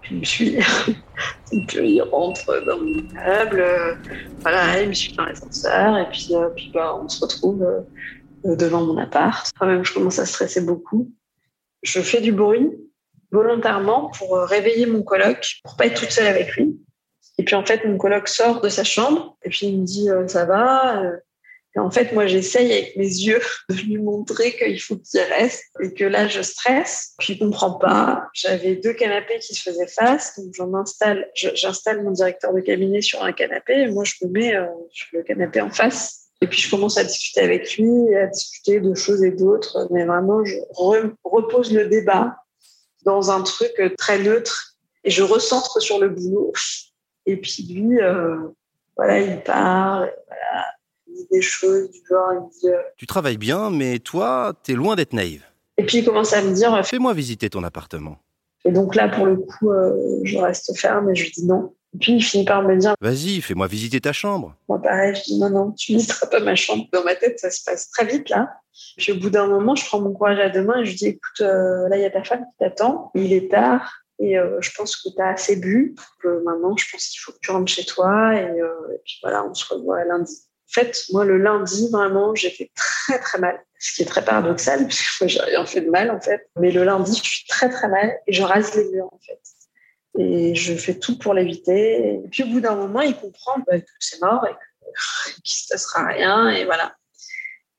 puis 0.00 0.14
il 0.14 0.18
me 0.18 1.66
puis 1.66 1.90
il 1.94 2.02
rentre 2.02 2.64
dans 2.64 2.78
mon 2.78 2.86
immeuble. 2.86 3.98
voilà, 4.40 4.82
il 4.82 4.88
me 4.88 4.94
suit 4.94 5.14
dans 5.14 5.24
l'ascenseur 5.24 5.96
et 5.98 6.08
puis, 6.10 6.28
euh, 6.32 6.48
puis 6.50 6.70
bah, 6.72 6.96
on 6.96 7.08
se 7.08 7.20
retrouve 7.20 7.62
euh, 7.62 8.56
devant 8.56 8.82
mon 8.82 8.98
appart. 8.98 9.50
Quand 9.58 9.66
même, 9.66 9.84
je 9.84 9.92
commence 9.92 10.18
à 10.18 10.26
stresser 10.26 10.60
beaucoup. 10.62 11.10
Je 11.82 12.00
fais 12.00 12.20
du 12.20 12.32
bruit 12.32 12.70
volontairement 13.30 14.10
pour 14.18 14.36
réveiller 14.38 14.86
mon 14.86 15.02
coloc, 15.02 15.60
pour 15.62 15.76
pas 15.76 15.86
être 15.86 16.00
toute 16.00 16.10
seule 16.10 16.26
avec 16.26 16.56
lui. 16.56 16.76
Et 17.38 17.44
puis 17.44 17.54
en 17.54 17.64
fait, 17.64 17.84
mon 17.86 17.96
coloc 17.96 18.28
sort 18.28 18.60
de 18.60 18.68
sa 18.68 18.84
chambre 18.84 19.36
et 19.44 19.50
puis 19.50 19.66
il 19.66 19.80
me 19.80 19.86
dit 19.86 20.08
ça 20.26 20.44
va. 20.44 21.02
En 21.76 21.90
fait, 21.90 22.12
moi, 22.12 22.26
j'essaye 22.26 22.72
avec 22.72 22.96
mes 22.96 23.04
yeux 23.04 23.40
de 23.68 23.74
lui 23.74 23.98
montrer 23.98 24.56
qu'il 24.56 24.80
faut 24.80 24.96
qu'il 24.96 25.20
reste 25.20 25.62
et 25.80 25.94
que 25.94 26.04
là, 26.04 26.26
je 26.26 26.42
stresse. 26.42 27.14
Puis, 27.18 27.34
il 27.34 27.38
comprend 27.38 27.72
pas. 27.74 28.28
J'avais 28.34 28.74
deux 28.74 28.92
canapés 28.92 29.38
qui 29.38 29.54
se 29.54 29.62
faisaient 29.62 29.86
face. 29.86 30.38
Donc, 30.38 30.52
j'en 30.54 30.74
installe, 30.74 31.28
j'installe 31.34 32.02
mon 32.02 32.10
directeur 32.10 32.52
de 32.52 32.60
cabinet 32.60 33.02
sur 33.02 33.22
un 33.22 33.32
canapé 33.32 33.82
et 33.82 33.86
moi, 33.86 34.02
je 34.04 34.14
me 34.22 34.30
mets 34.30 34.56
euh, 34.56 34.66
sur 34.90 35.08
le 35.12 35.22
canapé 35.22 35.60
en 35.60 35.70
face. 35.70 36.30
Et 36.40 36.48
puis, 36.48 36.60
je 36.60 36.70
commence 36.70 36.98
à 36.98 37.04
discuter 37.04 37.40
avec 37.40 37.76
lui, 37.76 38.14
à 38.16 38.26
discuter 38.26 38.80
de 38.80 38.94
choses 38.94 39.22
et 39.22 39.30
d'autres. 39.30 39.86
Mais 39.92 40.04
vraiment, 40.04 40.44
je 40.44 40.56
repose 41.22 41.72
le 41.72 41.86
débat 41.86 42.36
dans 43.04 43.30
un 43.30 43.42
truc 43.42 43.72
très 43.96 44.18
neutre 44.18 44.74
et 45.04 45.10
je 45.10 45.22
recentre 45.22 45.80
sur 45.80 46.00
le 46.00 46.08
boulot. 46.08 46.52
Et 47.26 47.36
puis, 47.36 47.62
lui, 47.70 48.00
euh, 48.00 48.38
voilà, 48.96 49.20
il. 49.20 49.40
Voilà 49.46 50.10
des 51.30 51.42
choses 51.42 51.90
du 51.90 52.00
genre, 52.08 52.32
il 52.34 52.60
dit... 52.60 52.68
Euh, 52.68 52.78
tu 52.96 53.06
travailles 53.06 53.38
bien, 53.38 53.70
mais 53.70 53.98
toi, 53.98 54.52
t'es 54.62 54.74
loin 54.74 54.96
d'être 54.96 55.12
naïve. 55.12 55.44
Et 55.76 55.84
puis 55.84 55.98
il 55.98 56.04
commence 56.04 56.32
à 56.32 56.42
me 56.42 56.52
dire... 56.52 56.74
Euh, 56.74 56.82
Fais-moi 56.82 57.14
visiter 57.14 57.50
ton 57.50 57.64
appartement. 57.64 58.18
Et 58.64 58.72
donc 58.72 58.94
là, 58.94 59.08
pour 59.08 59.26
le 59.26 59.36
coup, 59.36 59.70
euh, 59.70 60.20
je 60.24 60.38
reste 60.38 60.76
ferme 60.78 61.10
et 61.10 61.14
je 61.14 61.24
lui 61.24 61.30
dis 61.30 61.46
non. 61.46 61.74
Et 61.94 61.98
puis 61.98 62.12
il 62.12 62.22
finit 62.22 62.44
par 62.44 62.62
me 62.62 62.76
dire 62.76 62.94
Vas-y, 63.00 63.40
fais-moi 63.40 63.66
visiter 63.66 64.00
ta 64.00 64.12
chambre. 64.12 64.54
Moi, 64.68 64.80
pareil, 64.80 65.14
je 65.14 65.22
dis 65.22 65.40
non, 65.40 65.50
non, 65.50 65.72
tu 65.72 65.92
visiteras 65.92 66.26
pas 66.26 66.40
ma 66.40 66.54
chambre. 66.54 66.84
Dans 66.92 67.02
ma 67.02 67.14
tête, 67.14 67.40
ça 67.40 67.50
se 67.50 67.64
passe 67.64 67.90
très 67.90 68.06
vite 68.06 68.28
là. 68.28 68.50
Puis 68.98 69.12
au 69.12 69.16
bout 69.16 69.30
d'un 69.30 69.46
moment, 69.48 69.74
je 69.74 69.84
prends 69.86 70.00
mon 70.00 70.12
courage 70.12 70.38
à 70.38 70.50
deux 70.50 70.62
mains 70.62 70.80
et 70.80 70.84
je 70.84 70.96
dis 70.96 71.06
Écoute, 71.06 71.40
là, 71.40 71.96
il 71.96 72.02
y 72.02 72.04
a 72.04 72.10
ta 72.10 72.22
femme 72.22 72.40
qui 72.40 72.58
t'attend. 72.58 73.10
Il 73.14 73.32
est 73.32 73.50
tard 73.50 73.90
et 74.20 74.36
je 74.60 74.70
pense 74.76 74.96
que 74.96 75.08
tu 75.08 75.20
as 75.20 75.30
assez 75.30 75.56
bu. 75.56 75.96
maintenant, 76.22 76.76
je 76.76 76.84
pense 76.92 77.08
qu'il 77.08 77.20
faut 77.20 77.32
que 77.32 77.38
tu 77.40 77.50
rentres 77.50 77.72
chez 77.72 77.84
toi. 77.84 78.34
Et, 78.34 78.44
et 78.44 79.00
puis 79.04 79.18
voilà, 79.22 79.44
on 79.44 79.54
se 79.54 79.74
revoit 79.74 80.04
lundi. 80.04 80.36
En 80.70 80.72
fait, 80.72 81.04
moi, 81.10 81.24
le 81.24 81.36
lundi, 81.36 81.88
vraiment, 81.90 82.32
fait 82.36 82.70
très, 82.76 83.18
très 83.18 83.38
mal. 83.38 83.60
Ce 83.80 83.92
qui 83.92 84.02
est 84.02 84.06
très 84.06 84.24
paradoxal, 84.24 84.82
parce 84.82 85.00
que 85.00 85.24
moi, 85.24 85.28
j'ai 85.28 85.40
rien 85.40 85.66
fait 85.66 85.80
de 85.80 85.90
mal, 85.90 86.12
en 86.12 86.20
fait. 86.20 86.48
Mais 86.60 86.70
le 86.70 86.84
lundi, 86.84 87.16
je 87.16 87.28
suis 87.28 87.46
très, 87.48 87.68
très 87.68 87.88
mal 87.88 88.16
et 88.28 88.32
je 88.32 88.42
rase 88.42 88.74
les 88.76 88.88
murs, 88.90 89.12
en 89.12 89.18
fait. 89.18 89.40
Et 90.18 90.54
je 90.54 90.74
fais 90.74 90.96
tout 90.96 91.18
pour 91.18 91.34
l'éviter. 91.34 92.14
Et 92.14 92.28
puis, 92.30 92.44
au 92.44 92.46
bout 92.46 92.60
d'un 92.60 92.76
moment, 92.76 93.00
il 93.00 93.16
comprend 93.16 93.58
bah, 93.66 93.80
que 93.80 93.86
c'est 93.98 94.20
mort 94.22 94.46
et 94.46 94.52
qu'il 95.42 95.56
ne 95.56 95.64
se 95.64 95.68
passera 95.70 96.06
rien. 96.06 96.48
Et 96.50 96.64
voilà. 96.64 96.94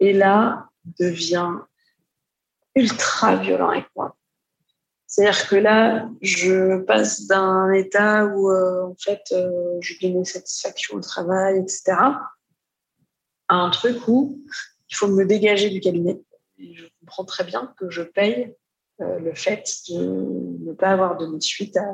Et 0.01 0.11
là, 0.11 0.67
il 0.85 1.05
devient 1.05 1.51
ultra 2.75 3.37
violent 3.37 3.69
avec 3.69 3.85
moi. 3.95 4.17
C'est-à-dire 5.07 5.47
que 5.47 5.55
là, 5.55 6.09
je 6.21 6.81
passe 6.83 7.27
d'un 7.27 7.71
état 7.71 8.25
où, 8.25 8.49
euh, 8.49 8.83
en 8.83 8.95
fait, 8.95 9.23
euh, 9.31 9.77
je 9.81 9.93
donnais 10.01 10.25
satisfaction 10.25 10.97
au 10.97 11.01
travail, 11.01 11.59
etc., 11.59 11.95
un 13.55 13.69
truc 13.69 14.07
où 14.07 14.39
il 14.89 14.95
faut 14.95 15.07
me 15.07 15.25
dégager 15.25 15.69
du 15.69 15.79
cabinet. 15.79 16.19
Et 16.57 16.73
je 16.75 16.85
comprends 16.99 17.25
très 17.25 17.43
bien 17.43 17.73
que 17.77 17.89
je 17.89 18.01
paye 18.01 18.53
euh, 19.01 19.19
le 19.19 19.33
fait 19.33 19.65
de 19.89 20.65
ne 20.65 20.73
pas 20.73 20.89
avoir 20.89 21.17
donné 21.17 21.39
suite 21.41 21.77
à 21.77 21.85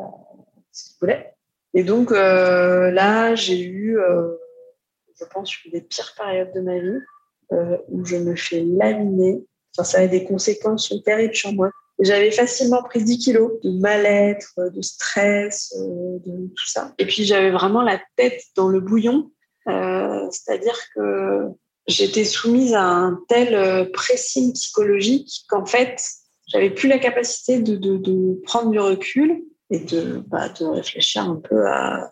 ce 0.71 0.89
qu'il 0.89 0.97
voulait. 0.99 1.33
Et 1.73 1.83
donc 1.83 2.11
euh, 2.11 2.91
là, 2.91 3.35
j'ai 3.35 3.61
eu, 3.61 3.99
euh, 3.99 4.33
je 5.19 5.25
pense, 5.25 5.63
une 5.63 5.71
des 5.71 5.81
pires 5.81 6.13
périodes 6.17 6.53
de 6.53 6.61
ma 6.61 6.79
vie 6.79 6.99
où 7.87 8.03
je 8.03 8.17
me 8.17 8.35
fais 8.35 8.61
laminer. 8.61 9.41
Enfin, 9.73 9.85
ça 9.85 9.99
a 9.99 10.07
des 10.07 10.25
conséquences 10.25 10.93
terribles 11.05 11.33
sur 11.33 11.53
moi. 11.53 11.71
J'avais 11.99 12.29
facilement 12.29 12.83
pris 12.83 13.01
10 13.01 13.19
kilos 13.19 13.53
de 13.63 13.71
mal-être, 13.79 14.53
de 14.69 14.81
stress, 14.81 15.73
de 15.77 16.47
tout 16.47 16.67
ça. 16.67 16.93
Et 16.97 17.05
puis 17.05 17.23
j'avais 17.23 17.51
vraiment 17.51 17.83
la 17.83 18.01
tête 18.17 18.43
dans 18.55 18.67
le 18.67 18.81
bouillon 18.81 19.31
c'est-à-dire 19.67 20.77
que 20.95 21.49
j'étais 21.87 22.25
soumise 22.25 22.73
à 22.73 22.83
un 22.83 23.19
tel 23.27 23.55
euh, 23.55 23.85
pressing 23.91 24.53
psychologique 24.53 25.45
qu'en 25.49 25.65
fait, 25.65 26.01
j'avais 26.47 26.69
plus 26.69 26.87
la 26.87 26.99
capacité 26.99 27.59
de, 27.59 28.41
prendre 28.43 28.71
du 28.71 28.79
recul 28.79 29.43
et 29.69 29.79
de, 29.79 30.23
bah, 30.27 30.47
réfléchir 30.59 31.23
un 31.23 31.35
peu 31.35 31.67
à, 31.67 32.11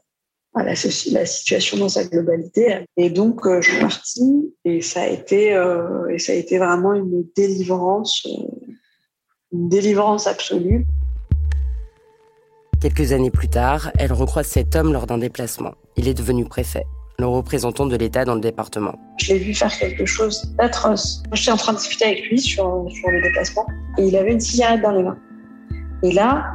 la, 0.55 0.75
situation 0.75 1.77
dans 1.77 1.89
sa 1.89 2.05
globalité. 2.05 2.85
Et 2.97 3.09
donc, 3.09 3.45
euh, 3.45 3.61
je 3.61 3.71
suis 3.71 3.79
partie 3.79 4.53
et 4.63 4.81
ça 4.81 5.03
a 5.03 5.07
été, 5.07 5.49
et 6.09 6.19
ça 6.19 6.31
a 6.31 6.35
été 6.35 6.57
vraiment 6.57 6.93
une 6.93 7.25
délivrance, 7.35 8.25
une 9.51 9.69
délivrance 9.69 10.27
absolue. 10.27 10.85
Quelques 12.81 13.13
années 13.13 13.31
plus 13.31 13.49
tard, 13.49 13.91
elle 13.97 14.13
recroise 14.13 14.47
cet 14.47 14.75
homme 14.75 14.93
lors 14.93 15.07
d'un 15.07 15.17
déplacement. 15.17 15.73
Il 15.97 16.07
est 16.07 16.13
devenu 16.13 16.45
préfet 16.45 16.85
le 17.19 17.27
représentant 17.27 17.85
de 17.85 17.95
l'État 17.95 18.25
dans 18.25 18.35
le 18.35 18.41
département. 18.41 18.95
Je 19.17 19.33
l'ai 19.33 19.39
vu 19.39 19.53
faire 19.53 19.75
quelque 19.77 20.05
chose 20.05 20.53
d'atroce. 20.57 21.23
J'étais 21.33 21.51
en 21.51 21.57
train 21.57 21.73
de 21.73 21.77
discuter 21.77 22.05
avec 22.05 22.29
lui 22.29 22.39
sur, 22.39 22.85
sur 22.89 23.09
le 23.09 23.21
déplacement 23.21 23.65
et 23.97 24.03
il 24.03 24.15
avait 24.15 24.33
une 24.33 24.39
cigarette 24.39 24.81
dans 24.81 24.91
les 24.91 25.03
mains. 25.03 25.17
Et 26.03 26.11
là, 26.11 26.45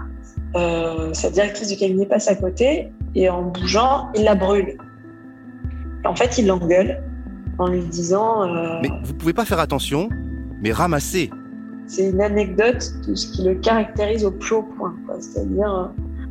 euh, 0.56 1.12
sa 1.14 1.30
directrice 1.30 1.68
du 1.68 1.76
cabinet 1.76 2.06
passe 2.06 2.28
à 2.28 2.34
côté 2.34 2.88
et 3.14 3.28
en 3.30 3.42
bougeant, 3.42 4.10
il 4.14 4.24
la 4.24 4.34
brûle. 4.34 4.76
En 6.04 6.14
fait, 6.14 6.38
il 6.38 6.46
l'engueule 6.46 7.02
en 7.58 7.68
lui 7.68 7.82
disant 7.84 8.42
euh, 8.42 8.80
Mais 8.82 8.90
vous 9.04 9.14
pouvez 9.14 9.32
pas 9.32 9.44
faire 9.44 9.60
attention, 9.60 10.08
mais 10.62 10.72
ramasser. 10.72 11.30
C'est 11.86 12.08
une 12.08 12.20
anecdote 12.20 12.92
de 13.06 13.14
ce 13.14 13.32
qui 13.32 13.44
le 13.44 13.54
caractérise 13.56 14.24
au 14.24 14.30
plus 14.30 14.54
haut 14.54 14.62
point. 14.62 14.94
C'est-à-dire, 15.18 15.90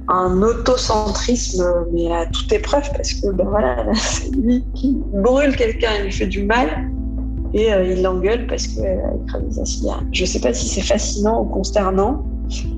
un 0.09 0.41
autocentrisme, 0.41 1.63
mais 1.93 2.11
à 2.11 2.25
toute 2.25 2.51
épreuve, 2.51 2.89
parce 2.95 3.13
que 3.13 3.31
ben 3.31 3.45
voilà, 3.47 3.85
c'est 3.95 4.31
lui 4.35 4.63
qui 4.73 4.97
brûle 5.13 5.55
quelqu'un, 5.55 5.89
il 5.99 6.05
lui 6.05 6.11
fait 6.11 6.27
du 6.27 6.43
mal, 6.43 6.89
et 7.53 7.71
euh, 7.71 7.93
il 7.93 8.01
l'engueule 8.01 8.47
parce 8.47 8.67
qu'elle 8.67 8.99
a 8.99 9.13
écrasé 9.23 9.65
sa. 9.65 9.99
Je 10.11 10.21
ne 10.21 10.27
sais 10.27 10.39
pas 10.39 10.53
si 10.53 10.67
c'est 10.67 10.81
fascinant 10.81 11.43
ou 11.43 11.45
consternant, 11.45 12.25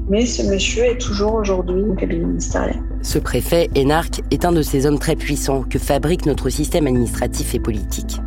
mais 0.09 0.25
ce 0.25 0.43
monsieur 0.43 0.83
est 0.83 0.97
toujours 0.97 1.35
aujourd'hui 1.35 1.83
au 1.83 1.93
cabinet 1.93 2.25
ministériel. 2.25 2.81
Ce 3.01 3.17
préfet, 3.17 3.69
énarque, 3.75 4.21
est 4.31 4.45
un 4.45 4.51
de 4.51 4.61
ces 4.61 4.85
hommes 4.85 4.99
très 4.99 5.15
puissants 5.15 5.63
que 5.63 5.79
fabrique 5.79 6.25
notre 6.25 6.49
système 6.49 6.87
administratif 6.87 7.55
et 7.55 7.59
politique. 7.59 8.19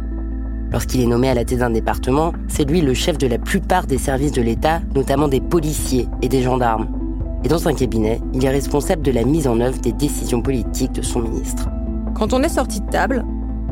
Lorsqu'il 0.72 1.02
est 1.02 1.06
nommé 1.06 1.28
à 1.28 1.34
la 1.34 1.44
tête 1.44 1.60
d'un 1.60 1.70
département, 1.70 2.32
c'est 2.48 2.64
lui 2.64 2.80
le 2.80 2.94
chef 2.94 3.16
de 3.18 3.26
la 3.26 3.38
plupart 3.38 3.86
des 3.86 3.98
services 3.98 4.32
de 4.32 4.42
l'État, 4.42 4.80
notamment 4.94 5.28
des 5.28 5.40
policiers 5.40 6.08
et 6.20 6.28
des 6.28 6.42
gendarmes. 6.42 7.03
Et 7.44 7.48
dans 7.48 7.68
un 7.68 7.74
cabinet, 7.74 8.20
il 8.32 8.42
est 8.42 8.50
responsable 8.50 9.02
de 9.02 9.10
la 9.10 9.22
mise 9.22 9.46
en 9.46 9.60
œuvre 9.60 9.78
des 9.78 9.92
décisions 9.92 10.40
politiques 10.40 10.92
de 10.92 11.02
son 11.02 11.20
ministre. 11.20 11.68
Quand 12.14 12.32
on 12.32 12.42
est 12.42 12.48
sorti 12.48 12.80
de 12.80 12.88
table, 12.88 13.22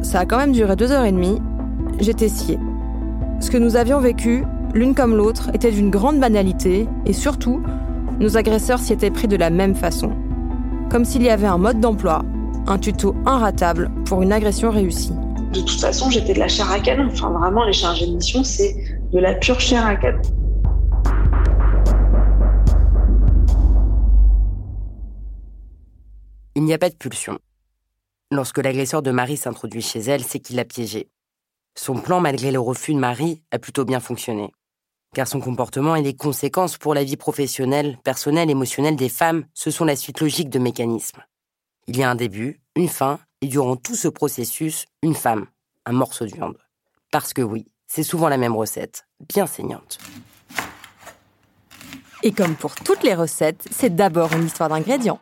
ça 0.02 0.20
a 0.20 0.26
quand 0.26 0.36
même 0.36 0.52
duré 0.52 0.76
deux 0.76 0.92
heures 0.92 1.06
et 1.06 1.12
demie, 1.12 1.38
j'étais 1.98 2.28
sciée. 2.28 2.58
Ce 3.40 3.50
que 3.50 3.56
nous 3.56 3.76
avions 3.76 3.98
vécu, 3.98 4.44
l'une 4.74 4.94
comme 4.94 5.16
l'autre, 5.16 5.50
était 5.54 5.70
d'une 5.70 5.90
grande 5.90 6.20
banalité 6.20 6.86
et 7.06 7.14
surtout, 7.14 7.62
nos 8.20 8.36
agresseurs 8.36 8.78
s'y 8.78 8.92
étaient 8.92 9.10
pris 9.10 9.26
de 9.26 9.36
la 9.36 9.48
même 9.48 9.74
façon. 9.74 10.12
Comme 10.90 11.06
s'il 11.06 11.22
y 11.22 11.30
avait 11.30 11.46
un 11.46 11.58
mode 11.58 11.80
d'emploi, 11.80 12.22
un 12.66 12.76
tuto 12.76 13.14
inratable 13.24 13.90
pour 14.04 14.20
une 14.20 14.32
agression 14.32 14.70
réussie. 14.70 15.14
De 15.54 15.60
toute 15.60 15.80
façon, 15.80 16.10
j'étais 16.10 16.34
de 16.34 16.38
la 16.38 16.48
chair 16.48 16.70
à 16.70 16.78
canon. 16.78 17.08
Enfin, 17.10 17.30
vraiment, 17.30 17.64
les 17.64 17.72
chargés 17.72 18.06
de 18.06 18.12
mission, 18.12 18.44
c'est 18.44 18.74
de 19.12 19.18
la 19.18 19.32
pure 19.34 19.60
chair 19.60 19.86
à 19.86 19.96
canon. 19.96 20.20
Il 26.54 26.64
n'y 26.64 26.74
a 26.74 26.78
pas 26.78 26.90
de 26.90 26.94
pulsion. 26.94 27.38
Lorsque 28.30 28.58
l'agresseur 28.58 29.00
de 29.00 29.10
Marie 29.10 29.38
s'introduit 29.38 29.80
chez 29.80 30.00
elle, 30.00 30.22
c'est 30.22 30.38
qu'il 30.38 30.56
l'a 30.56 30.66
piégée. 30.66 31.08
Son 31.74 31.94
plan, 31.94 32.20
malgré 32.20 32.52
le 32.52 32.60
refus 32.60 32.92
de 32.92 32.98
Marie, 32.98 33.42
a 33.50 33.58
plutôt 33.58 33.86
bien 33.86 34.00
fonctionné. 34.00 34.52
Car 35.14 35.26
son 35.26 35.40
comportement 35.40 35.96
et 35.96 36.02
les 36.02 36.14
conséquences 36.14 36.76
pour 36.76 36.92
la 36.92 37.04
vie 37.04 37.16
professionnelle, 37.16 37.98
personnelle, 38.04 38.50
émotionnelle 38.50 38.96
des 38.96 39.08
femmes, 39.08 39.46
ce 39.54 39.70
sont 39.70 39.86
la 39.86 39.96
suite 39.96 40.20
logique 40.20 40.50
de 40.50 40.58
mécanismes. 40.58 41.22
Il 41.86 41.96
y 41.96 42.02
a 42.02 42.10
un 42.10 42.14
début, 42.14 42.60
une 42.76 42.88
fin, 42.88 43.18
et 43.40 43.46
durant 43.46 43.76
tout 43.76 43.94
ce 43.96 44.08
processus, 44.08 44.84
une 45.02 45.14
femme, 45.14 45.46
un 45.86 45.92
morceau 45.92 46.26
de 46.26 46.34
viande. 46.34 46.58
Parce 47.10 47.32
que 47.32 47.42
oui, 47.42 47.66
c'est 47.86 48.02
souvent 48.02 48.28
la 48.28 48.36
même 48.36 48.56
recette, 48.56 49.06
bien 49.26 49.46
saignante. 49.46 49.98
Et 52.22 52.32
comme 52.32 52.56
pour 52.56 52.74
toutes 52.74 53.02
les 53.04 53.14
recettes, 53.14 53.66
c'est 53.70 53.96
d'abord 53.96 54.34
une 54.34 54.44
histoire 54.44 54.68
d'ingrédients. 54.68 55.20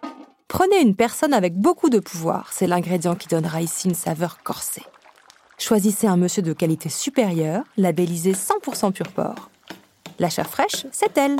Prenez 0.51 0.81
une 0.81 0.97
personne 0.97 1.33
avec 1.33 1.55
beaucoup 1.55 1.91
de 1.91 2.01
pouvoir, 2.01 2.51
c'est 2.53 2.67
l'ingrédient 2.67 3.15
qui 3.15 3.29
donnera 3.29 3.63
ici 3.63 3.87
une 3.87 3.95
saveur 3.95 4.43
corsée. 4.43 4.83
Choisissez 5.59 6.09
un 6.09 6.17
monsieur 6.17 6.43
de 6.43 6.53
qualité 6.53 6.89
supérieure, 6.89 7.63
labellisé 7.77 8.33
100% 8.33 8.91
pur 8.91 9.07
porc. 9.15 9.49
La 10.19 10.29
chair 10.29 10.51
fraîche, 10.51 10.87
c'est 10.91 11.17
elle. 11.17 11.37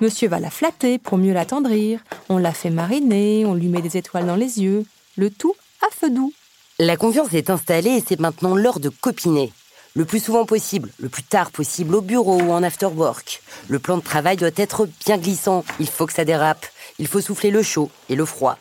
Monsieur 0.00 0.30
va 0.30 0.40
la 0.40 0.48
flatter 0.48 0.96
pour 0.98 1.18
mieux 1.18 1.34
l'attendrir. 1.34 2.00
On 2.30 2.38
la 2.38 2.52
fait 2.52 2.70
mariner, 2.70 3.44
on 3.44 3.52
lui 3.52 3.68
met 3.68 3.82
des 3.82 3.98
étoiles 3.98 4.26
dans 4.26 4.34
les 4.34 4.62
yeux. 4.62 4.86
Le 5.18 5.28
tout 5.28 5.54
à 5.86 5.94
feu 5.94 6.08
doux. 6.08 6.32
La 6.78 6.96
confiance 6.96 7.34
est 7.34 7.50
installée 7.50 7.98
et 7.98 8.04
c'est 8.04 8.18
maintenant 8.18 8.56
l'heure 8.56 8.80
de 8.80 8.88
copiner. 8.88 9.52
Le 9.94 10.06
plus 10.06 10.20
souvent 10.20 10.46
possible, 10.46 10.90
le 11.00 11.10
plus 11.10 11.22
tard 11.22 11.50
possible 11.50 11.94
au 11.96 12.00
bureau 12.00 12.40
ou 12.40 12.52
en 12.52 12.62
after 12.62 12.86
work. 12.86 13.42
Le 13.68 13.78
plan 13.78 13.98
de 13.98 14.02
travail 14.02 14.38
doit 14.38 14.48
être 14.56 14.88
bien 15.04 15.18
glissant. 15.18 15.64
Il 15.80 15.88
faut 15.88 16.06
que 16.06 16.12
ça 16.14 16.24
dérape. 16.24 16.64
Il 17.00 17.06
faut 17.06 17.20
souffler 17.20 17.50
le 17.50 17.62
chaud 17.62 17.90
et 18.08 18.16
le 18.16 18.24
froid. 18.24 18.58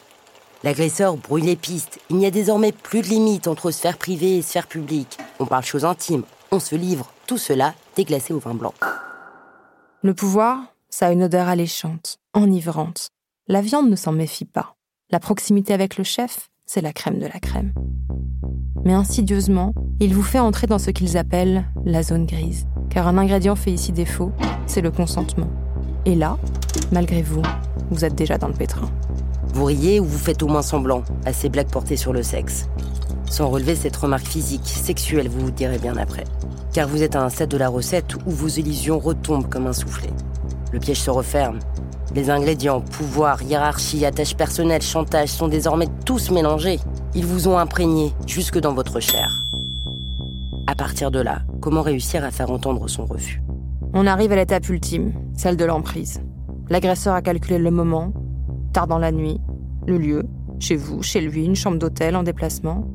L'agresseur 0.63 1.17
brouille 1.17 1.43
les 1.43 1.55
pistes. 1.55 1.99
Il 2.09 2.17
n'y 2.17 2.25
a 2.25 2.31
désormais 2.31 2.71
plus 2.71 3.01
de 3.01 3.07
limite 3.07 3.47
entre 3.47 3.71
sphère 3.71 3.97
privée 3.97 4.37
et 4.37 4.41
sphère 4.41 4.67
publique. 4.67 5.17
On 5.39 5.45
parle 5.45 5.63
choses 5.63 5.85
intimes, 5.85 6.23
on 6.51 6.59
se 6.59 6.75
livre, 6.75 7.11
tout 7.25 7.37
cela 7.37 7.73
déglacé 7.95 8.33
au 8.33 8.39
vin 8.39 8.53
blanc. 8.53 8.73
Le 10.03 10.13
pouvoir, 10.13 10.59
ça 10.89 11.07
a 11.07 11.11
une 11.11 11.23
odeur 11.23 11.47
alléchante, 11.47 12.17
enivrante. 12.33 13.09
La 13.47 13.61
viande 13.61 13.89
ne 13.89 13.95
s'en 13.95 14.11
méfie 14.11 14.45
pas. 14.45 14.75
La 15.09 15.19
proximité 15.19 15.73
avec 15.73 15.97
le 15.97 16.03
chef, 16.03 16.49
c'est 16.65 16.81
la 16.81 16.93
crème 16.93 17.19
de 17.19 17.25
la 17.25 17.39
crème. 17.39 17.73
Mais 18.83 18.93
insidieusement, 18.93 19.73
il 19.99 20.13
vous 20.13 20.23
fait 20.23 20.39
entrer 20.39 20.67
dans 20.67 20.79
ce 20.79 20.91
qu'ils 20.91 21.17
appellent 21.17 21.65
la 21.85 22.03
zone 22.03 22.25
grise. 22.25 22.67
Car 22.89 23.07
un 23.07 23.17
ingrédient 23.17 23.55
fait 23.55 23.71
ici 23.71 23.91
défaut, 23.91 24.31
c'est 24.65 24.81
le 24.81 24.91
consentement. 24.91 25.49
Et 26.05 26.15
là, 26.15 26.37
malgré 26.91 27.21
vous, 27.21 27.41
vous 27.91 28.05
êtes 28.05 28.15
déjà 28.15 28.37
dans 28.37 28.47
le 28.47 28.53
pétrin. 28.53 28.89
Vous 29.53 29.65
riez 29.65 29.99
ou 29.99 30.05
vous 30.05 30.17
faites 30.17 30.43
au 30.43 30.47
moins 30.47 30.61
semblant 30.61 31.03
à 31.25 31.33
ces 31.33 31.49
blagues 31.49 31.69
portées 31.69 31.97
sur 31.97 32.13
le 32.13 32.23
sexe. 32.23 32.67
Sans 33.29 33.49
relever 33.49 33.75
cette 33.75 33.95
remarque 33.95 34.27
physique, 34.27 34.67
sexuelle, 34.67 35.29
vous 35.29 35.45
vous 35.45 35.51
direz 35.51 35.79
bien 35.79 35.97
après. 35.97 36.23
Car 36.73 36.87
vous 36.87 37.03
êtes 37.03 37.15
à 37.15 37.23
un 37.23 37.29
stade 37.29 37.49
de 37.49 37.57
la 37.57 37.69
recette 37.69 38.15
où 38.25 38.31
vos 38.31 38.47
illusions 38.47 38.99
retombent 38.99 39.49
comme 39.49 39.67
un 39.67 39.73
soufflet. 39.73 40.11
Le 40.71 40.79
piège 40.79 41.01
se 41.01 41.09
referme. 41.09 41.59
Les 42.13 42.29
ingrédients, 42.29 42.81
pouvoir, 42.81 43.41
hiérarchie, 43.43 44.05
attache 44.05 44.35
personnelle, 44.35 44.81
chantage 44.81 45.29
sont 45.29 45.47
désormais 45.47 45.87
tous 46.05 46.31
mélangés. 46.31 46.79
Ils 47.15 47.25
vous 47.25 47.47
ont 47.47 47.57
imprégné 47.57 48.13
jusque 48.25 48.59
dans 48.59 48.73
votre 48.73 48.99
chair. 48.99 49.43
À 50.67 50.75
partir 50.75 51.11
de 51.11 51.19
là, 51.19 51.39
comment 51.61 51.81
réussir 51.81 52.23
à 52.23 52.31
faire 52.31 52.51
entendre 52.51 52.87
son 52.87 53.05
refus? 53.05 53.41
On 53.93 54.05
arrive 54.05 54.31
à 54.31 54.35
l'étape 54.35 54.67
ultime, 54.69 55.13
celle 55.35 55.57
de 55.57 55.65
l'emprise. 55.65 56.21
L'agresseur 56.69 57.15
a 57.15 57.21
calculé 57.21 57.59
le 57.59 57.71
moment, 57.71 58.11
tard 58.73 58.87
dans 58.87 58.97
la 58.97 59.11
nuit, 59.11 59.39
le 59.87 59.97
lieu, 59.97 60.23
chez 60.59 60.75
vous, 60.75 61.01
chez 61.01 61.21
lui, 61.21 61.45
une 61.45 61.55
chambre 61.55 61.77
d'hôtel 61.77 62.15
en 62.15 62.23
déplacement. 62.23 62.87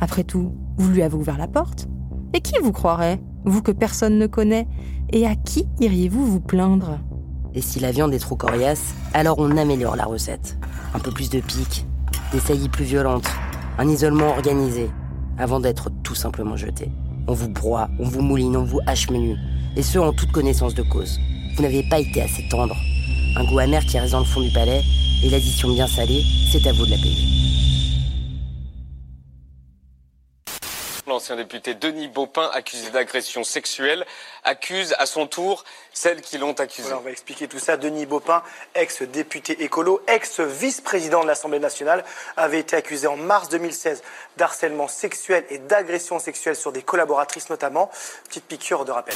Après 0.00 0.24
tout, 0.24 0.52
vous 0.76 0.90
lui 0.90 1.02
avez 1.02 1.14
ouvert 1.14 1.38
la 1.38 1.46
porte. 1.46 1.86
Et 2.34 2.40
qui 2.40 2.54
vous 2.60 2.72
croirait 2.72 3.20
Vous 3.44 3.62
que 3.62 3.70
personne 3.70 4.18
ne 4.18 4.26
connaît? 4.26 4.66
Et 5.12 5.26
à 5.26 5.36
qui 5.36 5.66
iriez-vous 5.80 6.26
vous 6.26 6.40
plaindre? 6.40 6.98
Et 7.54 7.60
si 7.60 7.78
la 7.78 7.92
viande 7.92 8.14
est 8.14 8.18
trop 8.18 8.36
coriace, 8.36 8.94
alors 9.14 9.36
on 9.38 9.56
améliore 9.56 9.96
la 9.96 10.04
recette. 10.04 10.58
Un 10.94 10.98
peu 10.98 11.12
plus 11.12 11.30
de 11.30 11.40
pique, 11.40 11.86
des 12.32 12.40
saillies 12.40 12.68
plus 12.68 12.84
violentes, 12.84 13.28
un 13.78 13.88
isolement 13.88 14.30
organisé, 14.30 14.90
avant 15.38 15.60
d'être 15.60 15.90
tout 16.02 16.14
simplement 16.14 16.56
jeté. 16.56 16.90
On 17.28 17.34
vous 17.34 17.48
broie, 17.48 17.88
on 17.98 18.08
vous 18.08 18.22
mouline, 18.22 18.56
on 18.56 18.64
vous 18.64 18.80
hache 18.86 19.10
menu. 19.10 19.36
Et 19.76 19.82
ce, 19.82 19.98
en 19.98 20.12
toute 20.12 20.32
connaissance 20.32 20.74
de 20.74 20.82
cause. 20.82 21.18
Vous 21.56 21.62
n'avez 21.62 21.84
pas 21.88 22.00
été 22.00 22.22
assez 22.22 22.48
tendre, 22.48 22.76
un 23.36 23.44
goût 23.44 23.58
amer 23.58 23.84
qui 23.84 23.98
reste 23.98 24.12
dans 24.12 24.20
le 24.20 24.24
fond 24.24 24.40
du 24.40 24.50
palais, 24.50 24.82
et 25.22 25.30
l'addition 25.30 25.68
bien 25.70 25.86
salée, 25.86 26.24
c'est 26.50 26.66
à 26.66 26.72
vous 26.72 26.86
de 26.86 26.90
la 26.92 26.98
payer. 26.98 27.49
L'ancien 31.20 31.36
député 31.36 31.74
Denis 31.74 32.08
Baupin, 32.08 32.48
accusé 32.54 32.88
d'agression 32.88 33.44
sexuelle, 33.44 34.06
accuse 34.42 34.94
à 34.96 35.04
son 35.04 35.26
tour 35.26 35.64
celles 35.92 36.22
qui 36.22 36.38
l'ont 36.38 36.54
accusé. 36.54 36.84
Voilà, 36.84 36.96
on 36.96 37.02
va 37.02 37.10
expliquer 37.10 37.46
tout 37.46 37.58
ça. 37.58 37.76
Denis 37.76 38.06
Baupin, 38.06 38.42
ex-député 38.74 39.62
écolo, 39.62 40.00
ex-vice-président 40.06 41.20
de 41.20 41.26
l'Assemblée 41.26 41.58
nationale, 41.58 42.06
avait 42.38 42.60
été 42.60 42.74
accusé 42.74 43.06
en 43.06 43.18
mars 43.18 43.50
2016 43.50 44.02
d'harcèlement 44.38 44.88
sexuel 44.88 45.44
et 45.50 45.58
d'agression 45.58 46.18
sexuelle 46.18 46.56
sur 46.56 46.72
des 46.72 46.80
collaboratrices 46.80 47.50
notamment. 47.50 47.90
Petite 48.26 48.46
piqûre 48.46 48.86
de 48.86 48.92
rappel 48.92 49.14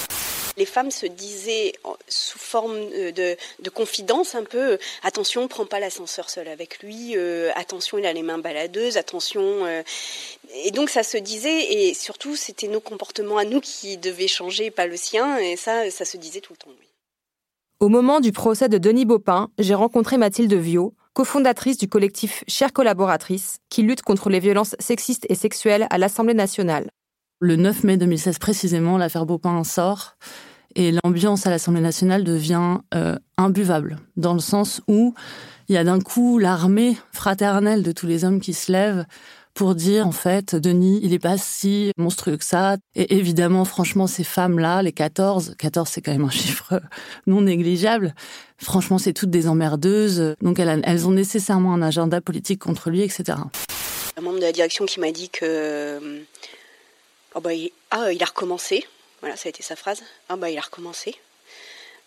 les 0.57 0.67
femmes 0.67 0.90
se 0.90 1.07
disaient 1.07 1.73
sous 2.09 2.38
forme 2.38 2.77
euh, 2.77 3.12
de, 3.12 3.37
de 3.61 3.71
confidence 3.71 4.35
un 4.35 4.45
peu 4.45 4.79
attention, 5.03 5.49
prends 5.49 5.67
pas 5.67 5.81
l'ascenseur 5.81 6.31
seul 6.31 6.49
avec 6.49 6.81
lui, 6.81 7.17
euh, 7.17 7.51
attention, 7.57 7.99
il 7.99 8.07
a 8.07 8.12
les 8.12 8.23
mains 8.23 8.38
baladeuses, 8.38 8.97
attention. 8.97 9.43
Euh. 9.43 9.83
et 10.64 10.71
donc 10.71 10.90
ça 10.90 11.03
se 11.03 11.17
disait, 11.17 11.73
et 11.73 11.93
surtout 11.94 12.37
c'était 12.37 12.68
nos 12.68 12.80
comportements 12.80 13.38
à 13.38 13.44
nous 13.44 13.61
qui 13.61 13.96
devaient 13.96 14.28
changer, 14.28 14.70
pas 14.70 14.87
le 14.87 14.96
sien, 14.96 15.38
et 15.38 15.57
ça, 15.57 15.90
ça 15.90 16.04
se 16.04 16.16
disait 16.16 16.40
tout 16.40 16.52
le 16.52 16.59
temps. 16.59 16.70
Oui. 16.78 16.87
Au 17.80 17.88
moment 17.88 18.20
du 18.20 18.33
procès 18.33 18.68
de 18.68 18.78
Denis 18.78 19.04
Baupin, 19.04 19.50
j'ai 19.59 19.74
rencontré 19.74 20.16
Mathilde 20.16 20.54
Viau, 20.54 20.94
cofondatrice 21.12 21.78
du 21.78 21.88
collectif 21.88 22.44
Chères 22.48 22.72
collaboratrices, 22.72 23.59
qui 23.68 23.83
lutte 23.83 24.02
contre 24.02 24.30
les 24.30 24.40
violences 24.40 24.76
sexistes 24.78 25.26
et 25.28 25.35
sexuelles 25.35 25.87
à 25.90 25.98
l'Assemblée 25.98 26.35
nationale. 26.35 26.90
Le 27.40 27.57
9 27.57 27.85
mai 27.85 27.96
2016 27.96 28.38
précisément, 28.38 28.96
l'affaire 28.96 29.26
Baupin 29.26 29.64
sort 29.64 30.16
et 30.76 30.92
l'ambiance 30.92 31.46
à 31.46 31.50
l'Assemblée 31.50 31.80
nationale 31.80 32.24
devient 32.24 32.78
euh, 32.94 33.16
imbuvable, 33.37 33.98
dans 34.16 34.35
le 34.35 34.40
sens 34.40 34.80
où 34.88 35.14
il 35.68 35.74
y 35.74 35.78
a 35.78 35.85
d'un 35.85 36.00
coup 36.00 36.38
l'armée 36.38 36.96
fraternelle 37.12 37.83
de 37.83 37.92
tous 37.92 38.07
les 38.07 38.24
hommes 38.24 38.40
qui 38.40 38.54
se 38.54 38.72
lèvent 38.72 39.04
pour 39.55 39.75
dire 39.75 40.07
en 40.07 40.12
fait 40.12 40.55
Denis 40.55 41.01
il 41.03 41.14
est 41.14 41.19
pas 41.19 41.38
si 41.38 41.93
monstrueux 41.97 42.37
que 42.37 42.45
ça 42.45 42.77
et 42.95 43.17
évidemment 43.17 43.64
franchement 43.64 44.07
ces 44.07 44.25
femmes 44.25 44.59
là 44.59 44.83
les 44.83 44.93
14 44.93 45.55
14 45.59 45.88
c'est 45.88 46.03
quand 46.03 46.12
même 46.12 46.25
un 46.25 46.31
chiffre 46.31 46.81
non 47.27 47.43
négligeable 47.43 48.14
franchement 48.59 48.99
c'est 48.99 49.12
toutes 49.12 49.31
des 49.31 49.49
emmerdeuses 49.49 50.35
donc 50.43 50.59
elles, 50.59 51.07
ont 51.07 51.12
nécessairement 51.12 51.75
un 51.75 51.83
agenda 51.83 52.21
politique 52.21 52.61
contre 52.61 52.90
lui 52.90 53.03
etc 53.03 53.38
un 54.17 54.21
membre 54.21 54.38
de 54.38 54.45
la 54.45 54.53
direction 54.53 54.85
qui 54.87 55.01
m'a 55.01 55.11
dit 55.11 55.29
que 55.29 56.25
Oh 57.35 57.40
bah. 57.40 57.51
Ah, 57.90 58.12
il 58.12 58.23
a 58.23 58.27
recommencé. 58.27 58.87
Voilà, 59.21 59.37
ça 59.37 59.49
a 59.49 59.51
été 59.51 59.62
sa 59.62 59.75
phrase. 59.75 60.03
Ah 60.29 60.37
bah 60.37 60.51
il 60.51 60.59
a 60.59 60.61
recommencé. 60.61 61.17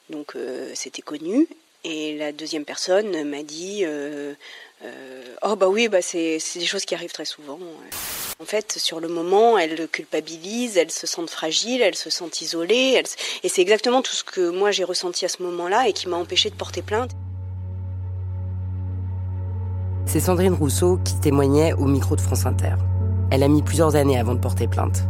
Donc 0.09 0.35
euh, 0.35 0.71
c'était 0.73 1.01
connu. 1.01 1.47
Et 1.83 2.17
la 2.17 2.31
deuxième 2.31 2.65
personne 2.65 3.23
m'a 3.29 3.43
dit 3.43 3.83
euh, 3.83 4.33
euh, 4.83 5.23
Oh 5.43 5.55
bah 5.55 5.67
oui, 5.67 5.87
bah 5.87 6.01
c'est 6.01 6.39
des 6.55 6.65
choses 6.65 6.85
qui 6.85 6.95
arrivent 6.95 7.11
très 7.11 7.25
souvent. 7.25 7.59
En 8.39 8.45
fait, 8.45 8.73
sur 8.77 8.99
le 8.99 9.07
moment, 9.07 9.57
elle 9.57 9.87
culpabilise, 9.87 10.77
elle 10.77 10.91
se 10.91 11.07
sent 11.07 11.27
fragile, 11.27 11.81
elle 11.81 11.95
se 11.95 12.09
sent 12.09 12.29
isolée. 12.41 13.01
Et 13.43 13.49
c'est 13.49 13.61
exactement 13.61 14.01
tout 14.01 14.13
ce 14.13 14.23
que 14.23 14.49
moi 14.49 14.71
j'ai 14.71 14.83
ressenti 14.83 15.25
à 15.25 15.29
ce 15.29 15.41
moment-là 15.43 15.87
et 15.87 15.93
qui 15.93 16.09
m'a 16.09 16.17
empêché 16.17 16.49
de 16.49 16.55
porter 16.55 16.81
plainte. 16.81 17.11
C'est 20.05 20.19
Sandrine 20.19 20.53
Rousseau 20.53 20.99
qui 21.03 21.19
témoignait 21.19 21.73
au 21.73 21.85
micro 21.85 22.15
de 22.15 22.21
France 22.21 22.45
Inter. 22.45 22.75
Elle 23.29 23.43
a 23.43 23.47
mis 23.49 23.61
plusieurs 23.61 23.95
années 23.95 24.17
avant 24.17 24.35
de 24.35 24.39
porter 24.39 24.67
plainte, 24.67 25.03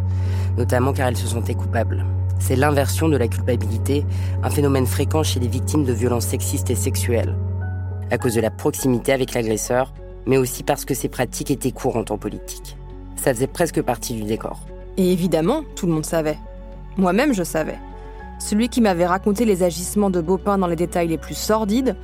notamment 0.57 0.91
car 0.91 1.07
elle 1.07 1.17
se 1.17 1.27
sentait 1.27 1.53
coupable. 1.53 2.03
C'est 2.39 2.55
l'inversion 2.55 3.09
de 3.09 3.17
la 3.17 3.27
culpabilité, 3.27 4.05
un 4.43 4.49
phénomène 4.49 4.85
fréquent 4.85 5.23
chez 5.23 5.39
les 5.39 5.47
victimes 5.47 5.83
de 5.83 5.93
violences 5.93 6.27
sexistes 6.27 6.69
et 6.69 6.75
sexuelles, 6.75 7.35
à 8.11 8.17
cause 8.17 8.35
de 8.35 8.41
la 8.41 8.51
proximité 8.51 9.11
avec 9.11 9.33
l'agresseur, 9.33 9.93
mais 10.25 10.37
aussi 10.37 10.63
parce 10.63 10.85
que 10.85 10.93
ces 10.93 11.09
pratiques 11.09 11.51
étaient 11.51 11.71
courantes 11.71 12.11
en 12.11 12.17
politique. 12.17 12.77
Ça 13.15 13.33
faisait 13.33 13.47
presque 13.47 13.81
partie 13.81 14.13
du 14.13 14.23
décor. 14.23 14.59
Et 14.97 15.11
évidemment, 15.11 15.63
tout 15.75 15.87
le 15.87 15.93
monde 15.93 16.05
savait. 16.05 16.37
Moi-même, 16.97 17.33
je 17.33 17.43
savais. 17.43 17.77
Celui 18.39 18.69
qui 18.69 18.81
m'avait 18.81 19.05
raconté 19.05 19.45
les 19.45 19.63
agissements 19.63 20.09
de 20.09 20.21
Baupin 20.21 20.57
dans 20.57 20.67
les 20.67 20.75
détails 20.75 21.07
les 21.07 21.17
plus 21.17 21.37
sordides 21.37 21.95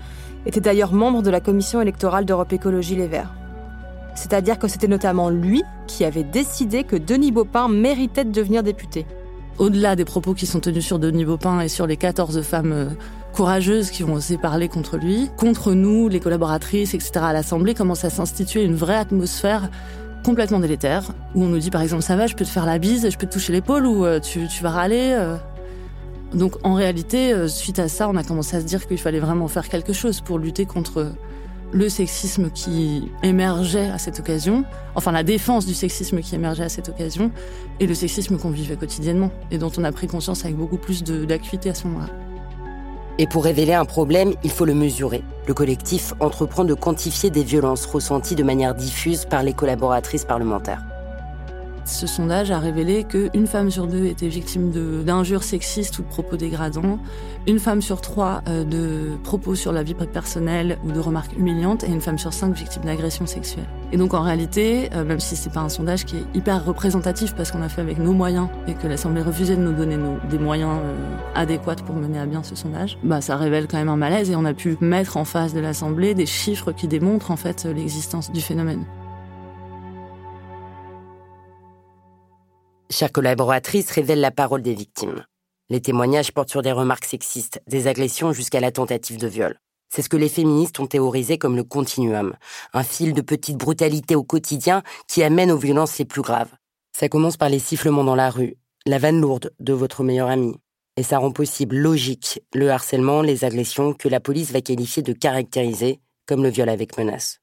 était 0.46 0.62
d'ailleurs 0.62 0.93
membre 0.93 1.22
de 1.22 1.30
la 1.30 1.39
commission 1.39 1.82
électorale 1.82 2.26
d'Europe 2.26 2.52
Écologie 2.52 2.96
Les 2.96 3.08
Verts. 3.08 3.34
C'est-à-dire 4.15 4.60
que 4.60 4.67
c'était 4.67 4.88
notamment 4.88 5.30
lui 5.30 5.63
qui 5.88 6.06
avait 6.06 6.24
décidé 6.24 6.84
que 6.84 6.96
Denis 6.96 7.32
Baupin 7.32 7.67
méritait 7.67 8.26
de 8.26 8.32
devenir 8.32 8.63
député. 8.63 9.06
Au-delà 9.60 9.96
des 9.96 10.06
propos 10.06 10.34
qui 10.34 10.48
sont 10.48 10.60
tenus 10.60 10.86
sur 10.86 10.98
Denis 10.98 11.26
Baupin 11.26 11.62
et 11.62 11.68
sur 11.68 11.86
les 11.86 11.98
14 11.98 12.42
femmes 12.42 12.72
euh, 12.72 12.86
courageuses 13.34 13.92
qui 13.92 14.04
ont 14.04 14.13
osé 14.13 14.38
parler 14.38 14.68
contre 14.68 14.98
lui, 14.98 15.30
contre 15.38 15.74
nous, 15.74 16.10
les 16.10 16.20
collaboratrices, 16.20 16.96
etc. 16.96 17.12
à 17.18 17.34
l'Assemblée, 17.34 17.76
commence 17.76 18.04
à 18.04 18.10
s'instituer 18.10 18.63
une 18.63 18.76
vraie 18.76 18.96
atmosphère 18.96 19.70
complètement 20.26 20.60
délétère, 20.60 21.12
où 21.36 21.44
on 21.44 21.48
nous 21.48 21.60
dit 21.60 21.70
par 21.70 21.82
exemple 21.82 22.02
ça 22.02 22.16
va, 22.16 22.28
je 22.28 22.36
peux 22.36 22.46
te 22.46 22.50
faire 22.50 22.66
la 22.66 22.80
bise, 22.80 23.10
je 23.10 23.18
peux 23.18 23.28
te 23.28 23.34
toucher 23.34 23.54
l'épaule 23.54 23.86
ou 23.86 24.06
euh, 24.06 24.20
tu, 24.20 24.48
tu, 24.48 24.63
vas 24.63 24.72
râler. 24.72 25.16
Euh. 25.16 25.36
Donc 26.34 26.56
en 26.63 26.74
réalité, 26.74 27.48
suite 27.48 27.78
à 27.78 27.88
ça, 27.88 28.10
on 28.10 28.16
a 28.16 28.24
commencé 28.24 28.56
à 28.56 28.62
se 28.62 28.66
dire 28.66 28.88
qu'il 28.88 28.98
fallait 28.98 29.20
vraiment 29.20 29.48
faire 29.48 29.70
quelque 29.70 29.94
chose 29.94 30.22
pour 30.22 30.39
lutter 30.39 30.66
contre 30.66 31.12
le 31.73 31.89
sexisme 31.89 32.51
qui 32.51 33.12
émergeait 33.23 33.89
à 33.89 33.97
cette 33.97 34.19
occasion, 34.19 34.63
enfin 34.95 35.12
la 35.12 35.23
défense 35.23 35.65
du 35.65 35.73
sexisme 35.73 36.21
qui 36.21 36.36
émergeait 36.36 36.63
à 36.63 36.69
cette 36.69 36.89
occasion, 36.89 37.31
et 37.79 37.88
le 37.88 37.95
sexisme 37.95 38.38
qu'on 38.38 38.51
vivait 38.51 38.75
quotidiennement, 38.75 39.31
et 39.51 39.57
dont 39.57 39.71
on 39.77 39.83
a 39.83 39.91
pris 39.91 40.07
conscience 40.07 40.45
avec 40.45 40.55
beaucoup 40.55 40.77
plus 40.77 41.03
d'acuité 41.03 41.69
à 41.69 41.73
ce 41.73 41.88
moment-là. 41.88 42.13
Et 43.19 43.27
pour 43.27 43.43
révéler 43.43 43.73
un 43.73 43.86
problème, 43.86 44.33
il 44.43 44.51
faut 44.51 44.65
le 44.65 44.73
mesurer. 44.73 45.23
Le 45.47 45.53
collectif 45.53 46.13
entreprend 46.19 46.63
de 46.63 46.73
quantifier 46.73 47.29
des 47.29 47.43
violences 47.43 47.86
ressenties 47.86 48.36
de 48.36 48.43
manière 48.43 48.73
diffuse 48.73 49.25
par 49.25 49.43
les 49.43 49.53
collaboratrices 49.53 50.25
parlementaires. 50.25 50.83
Ce 51.86 52.08
sondage 52.08 52.50
a 52.50 52.60
révélé 52.60 53.04
qu'une 53.04 53.46
femme 53.46 53.69
sur 53.69 53.88
deux 53.88 54.06
était 54.06 54.30
victime 54.30 54.72
d'injures 55.04 55.43
sexistes 55.43 56.00
ou 56.00 56.04
de 56.04 56.08
propos 56.08 56.38
dégradants, 56.38 56.98
une 57.46 57.60
femme 57.60 57.82
sur 57.82 58.00
trois 58.00 58.41
euh, 58.48 58.63
de 58.63 59.17
propos 59.24 59.54
sur 59.54 59.74
la 59.74 59.84
vie 59.84 59.93
personnelle 59.93 60.78
ou 60.86 60.91
de 60.91 61.00
remarques 61.00 61.36
humiliantes, 61.38 61.84
et 61.84 61.88
une 61.88 62.00
femme 62.00 62.17
sur 62.17 62.32
cinq 62.32 62.56
victime 62.56 62.84
d'agressions 62.84 63.26
sexuelles. 63.26 63.67
Et 63.91 63.98
donc 63.98 64.13
en 64.13 64.22
réalité, 64.22 64.89
euh, 64.93 65.04
même 65.04 65.19
si 65.19 65.36
c'est 65.36 65.52
pas 65.52 65.60
un 65.60 65.69
sondage 65.69 66.06
qui 66.06 66.17
est 66.17 66.26
hyper 66.34 66.63
représentatif 66.63 67.36
parce 67.36 67.52
qu'on 67.52 67.62
a 67.62 67.69
fait 67.69 67.82
avec 67.82 68.00
nos 68.00 68.13
moyens 68.13 68.48
et 68.67 68.76
que 68.76 68.88
l'Assemblée 68.88 69.22
refusait 69.22 69.58
de 69.58 69.62
nous 69.62 69.74
donner 69.74 69.98
des 70.30 70.39
moyens 70.39 70.80
euh, 70.82 70.96
adéquats 71.36 71.76
pour 71.86 71.96
mener 71.96 72.19
à 72.19 72.26
bien 72.26 72.43
ce 72.43 72.56
sondage, 72.56 72.98
bah 73.04 73.19
ça 73.19 73.36
révèle 73.36 73.67
quand 73.67 73.78
même 73.78 73.89
un 73.89 73.98
malaise 73.98 74.32
et 74.32 74.36
on 74.38 74.46
a 74.46 74.54
pu 74.54 74.78
mettre 74.80 75.17
en 75.17 75.26
face 75.26 75.54
de 75.54 75.60
l'Assemblée 75.60 76.13
des 76.13 76.26
chiffres 76.26 76.72
qui 76.72 76.88
démontrent 76.88 77.32
en 77.32 77.38
fait 77.38 77.65
l'existence 77.65 78.32
du 78.32 78.41
phénomène. 78.41 78.86
Chère 82.93 83.12
collaboratrice 83.12 83.89
révèle 83.89 84.19
la 84.19 84.29
parole 84.29 84.62
des 84.62 84.75
victimes. 84.75 85.25
Les 85.71 85.82
témoignages 85.82 86.32
portent 86.32 86.51
sur 86.51 86.62
des 86.62 86.71
remarques 86.71 87.06
sexistes, 87.06 87.60
des 87.65 87.88
agressions 87.88 88.34
jusqu'à 88.34 88.60
la 88.60 88.71
tentative 88.71 89.17
de 89.17 89.25
viol. 89.25 89.60
C'est 89.89 90.03
ce 90.03 90.10
que 90.10 90.15
les 90.15 90.29
féministes 90.29 90.79
ont 90.79 90.86
théorisé 90.86 91.39
comme 91.39 91.56
le 91.56 91.63
continuum, 91.63 92.36
un 92.71 92.84
fil 92.84 93.15
de 93.15 93.21
petite 93.21 93.58
brutalité 93.58 94.15
au 94.15 94.23
quotidien 94.23 94.84
qui 95.08 95.23
amène 95.23 95.49
aux 95.49 95.58
violences 95.58 95.97
les 95.97 96.06
plus 96.06 96.21
graves. 96.21 96.51
Ça 96.95 97.10
commence 97.10 97.36
par 97.36 97.49
les 97.49 97.58
sifflements 97.58 98.03
dans 98.03 98.13
la 98.13 98.29
rue, 98.29 98.58
la 98.86 98.99
vanne 98.99 99.19
lourde 99.19 99.56
de 99.60 99.73
votre 99.73 100.03
meilleur 100.03 100.29
ami. 100.29 100.53
Et 100.95 101.01
ça 101.01 101.17
rend 101.17 101.32
possible 101.32 101.75
logique 101.75 102.43
le 102.53 102.69
harcèlement, 102.69 103.23
les 103.23 103.43
agressions 103.43 103.95
que 103.95 104.08
la 104.08 104.19
police 104.19 104.51
va 104.51 104.62
qualifier 104.62 105.01
de 105.01 105.13
caractériser 105.13 105.99
comme 106.27 106.43
le 106.43 106.49
viol 106.49 106.69
avec 106.69 106.95
menace. 106.99 107.42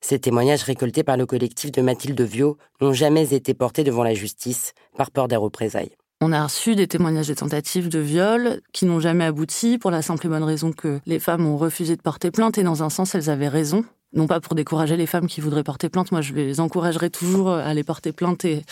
Ces 0.00 0.18
témoignages 0.18 0.62
récoltés 0.62 1.02
par 1.02 1.16
le 1.16 1.26
collectif 1.26 1.72
de 1.72 1.82
Mathilde 1.82 2.20
Viau 2.20 2.56
n'ont 2.80 2.92
jamais 2.92 3.34
été 3.34 3.54
portés 3.54 3.84
devant 3.84 4.02
la 4.02 4.14
justice 4.14 4.72
par 4.96 5.10
peur 5.10 5.28
des 5.28 5.36
représailles. 5.36 5.96
On 6.20 6.32
a 6.32 6.42
reçu 6.42 6.74
des 6.74 6.88
témoignages 6.88 7.28
de 7.28 7.34
tentatives 7.34 7.88
de 7.88 8.00
viol 8.00 8.60
qui 8.72 8.86
n'ont 8.86 8.98
jamais 8.98 9.24
abouti 9.24 9.78
pour 9.78 9.92
la 9.92 10.02
simple 10.02 10.26
et 10.26 10.28
bonne 10.28 10.42
raison 10.42 10.72
que 10.72 10.98
les 11.06 11.20
femmes 11.20 11.46
ont 11.46 11.56
refusé 11.56 11.94
de 11.94 12.02
porter 12.02 12.32
plainte 12.32 12.58
et 12.58 12.64
dans 12.64 12.82
un 12.82 12.90
sens 12.90 13.14
elles 13.14 13.30
avaient 13.30 13.48
raison 13.48 13.84
non 14.12 14.26
pas 14.26 14.40
pour 14.40 14.54
décourager 14.54 14.96
les 14.96 15.06
femmes 15.06 15.26
qui 15.26 15.40
voudraient 15.40 15.62
porter 15.62 15.88
plainte, 15.88 16.12
moi 16.12 16.20
je 16.20 16.32
les 16.32 16.60
encouragerai 16.60 17.10
toujours 17.10 17.50
à 17.50 17.64
aller 17.64 17.84
porter 17.84 18.12
plainte 18.12 18.44
et, 18.44 18.64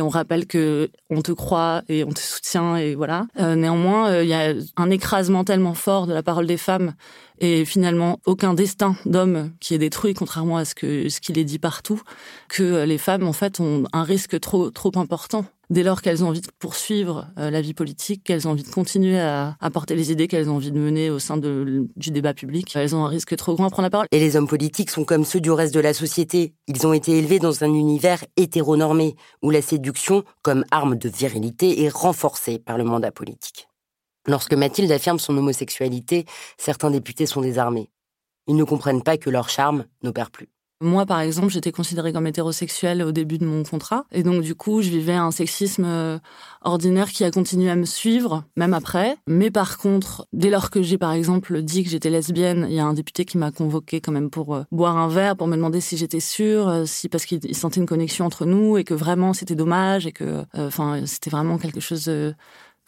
on 0.00 0.08
rappelle 0.08 0.46
que 0.46 0.90
on 1.10 1.22
te 1.22 1.32
croit 1.32 1.82
et 1.88 2.04
on 2.04 2.10
te 2.10 2.18
soutient 2.18 2.76
et 2.76 2.94
voilà. 2.94 3.26
Euh, 3.38 3.54
néanmoins, 3.54 4.08
euh, 4.10 4.24
il 4.24 4.28
y 4.28 4.34
a 4.34 4.54
un 4.76 4.90
écrasement 4.90 5.44
tellement 5.44 5.74
fort 5.74 6.06
de 6.06 6.12
la 6.12 6.22
parole 6.22 6.46
des 6.46 6.56
femmes 6.56 6.94
et 7.38 7.64
finalement 7.64 8.18
aucun 8.26 8.54
destin 8.54 8.96
d'homme 9.06 9.52
qui 9.60 9.74
est 9.74 9.78
détruit 9.78 10.14
contrairement 10.14 10.56
à 10.56 10.64
ce 10.64 10.74
que 10.74 11.08
ce 11.08 11.20
qu'il 11.20 11.38
est 11.38 11.44
dit 11.44 11.58
partout 11.58 12.00
que 12.48 12.84
les 12.84 12.98
femmes 12.98 13.26
en 13.26 13.32
fait 13.32 13.60
ont 13.60 13.84
un 13.92 14.02
risque 14.02 14.38
trop 14.40 14.70
trop 14.70 14.92
important 14.96 15.44
dès 15.70 15.82
lors 15.82 16.02
qu'elles 16.02 16.22
ont 16.24 16.28
envie 16.28 16.40
de 16.40 16.48
poursuivre 16.58 17.28
euh, 17.38 17.50
la 17.50 17.60
vie 17.60 17.74
politique, 17.74 18.24
qu'elles 18.24 18.46
ont 18.46 18.50
envie 18.50 18.64
de 18.64 18.68
continuer 18.68 19.18
à, 19.18 19.56
porter 19.72 19.94
les 19.94 20.12
idées 20.12 20.28
qu'elles 20.28 20.50
ont 20.50 20.56
envie 20.56 20.72
de 20.72 20.78
mener 20.78 21.10
au 21.10 21.18
sein 21.18 21.36
du 21.38 22.10
débat 22.10 22.34
public, 22.34 22.74
elles 22.74 22.94
ont 22.94 23.04
un 23.04 23.08
risque 23.08 23.36
trop 23.36 23.54
grand 23.54 23.66
à 23.66 23.70
prendre 23.70 23.86
la 23.86 23.90
parole. 23.90 24.06
Et 24.10 24.18
les 24.18 24.36
hommes 24.36 24.48
politiques 24.48 24.90
sont 24.90 25.04
comme 25.04 25.24
ceux 25.24 25.40
du 25.40 25.50
reste 25.50 25.72
de 25.72 25.80
la 25.80 25.94
société. 25.94 26.54
Ils 26.66 26.86
ont 26.86 26.92
été 26.92 27.16
élevés 27.16 27.38
dans 27.38 27.62
un 27.64 27.72
univers 27.72 28.24
hétéronormé, 28.36 29.14
où 29.42 29.50
la 29.50 29.62
séduction, 29.62 30.24
comme 30.42 30.64
arme 30.70 30.96
de 30.96 31.08
virilité, 31.08 31.84
est 31.84 31.88
renforcée 31.88 32.58
par 32.58 32.76
le 32.76 32.84
mandat 32.84 33.12
politique. 33.12 33.68
Lorsque 34.26 34.54
Mathilde 34.54 34.92
affirme 34.92 35.18
son 35.18 35.36
homosexualité, 35.36 36.26
certains 36.58 36.90
députés 36.90 37.26
sont 37.26 37.40
désarmés. 37.40 37.90
Ils 38.46 38.56
ne 38.56 38.64
comprennent 38.64 39.02
pas 39.02 39.16
que 39.16 39.30
leur 39.30 39.48
charme 39.48 39.84
n'opère 40.02 40.30
plus. 40.30 40.48
Moi, 40.82 41.04
par 41.04 41.20
exemple, 41.20 41.50
j'étais 41.50 41.72
considérée 41.72 42.10
comme 42.10 42.26
hétérosexuelle 42.26 43.02
au 43.02 43.12
début 43.12 43.36
de 43.36 43.44
mon 43.44 43.64
contrat. 43.64 44.06
Et 44.12 44.22
donc, 44.22 44.42
du 44.42 44.54
coup, 44.54 44.80
je 44.80 44.88
vivais 44.88 45.12
un 45.12 45.30
sexisme 45.30 45.84
euh, 45.84 46.18
ordinaire 46.62 47.10
qui 47.10 47.22
a 47.22 47.30
continué 47.30 47.68
à 47.68 47.76
me 47.76 47.84
suivre, 47.84 48.44
même 48.56 48.72
après. 48.72 49.16
Mais 49.26 49.50
par 49.50 49.76
contre, 49.76 50.26
dès 50.32 50.48
lors 50.48 50.70
que 50.70 50.80
j'ai, 50.80 50.96
par 50.96 51.12
exemple, 51.12 51.60
dit 51.60 51.84
que 51.84 51.90
j'étais 51.90 52.08
lesbienne, 52.08 52.66
il 52.70 52.74
y 52.74 52.80
a 52.80 52.86
un 52.86 52.94
député 52.94 53.26
qui 53.26 53.36
m'a 53.36 53.50
convoqué 53.50 54.00
quand 54.00 54.12
même 54.12 54.30
pour 54.30 54.54
euh, 54.54 54.62
boire 54.72 54.96
un 54.96 55.08
verre, 55.08 55.36
pour 55.36 55.48
me 55.48 55.56
demander 55.56 55.82
si 55.82 55.98
j'étais 55.98 56.20
sûre, 56.20 56.68
euh, 56.70 56.84
si 56.86 57.10
parce 57.10 57.26
qu'il 57.26 57.54
sentait 57.54 57.80
une 57.80 57.86
connexion 57.86 58.24
entre 58.24 58.46
nous 58.46 58.78
et 58.78 58.84
que 58.84 58.94
vraiment 58.94 59.34
c'était 59.34 59.56
dommage 59.56 60.06
et 60.06 60.12
que, 60.12 60.46
enfin, 60.54 61.02
c'était 61.04 61.28
vraiment 61.28 61.58
quelque 61.58 61.80
chose 61.80 62.04
de 62.04 62.34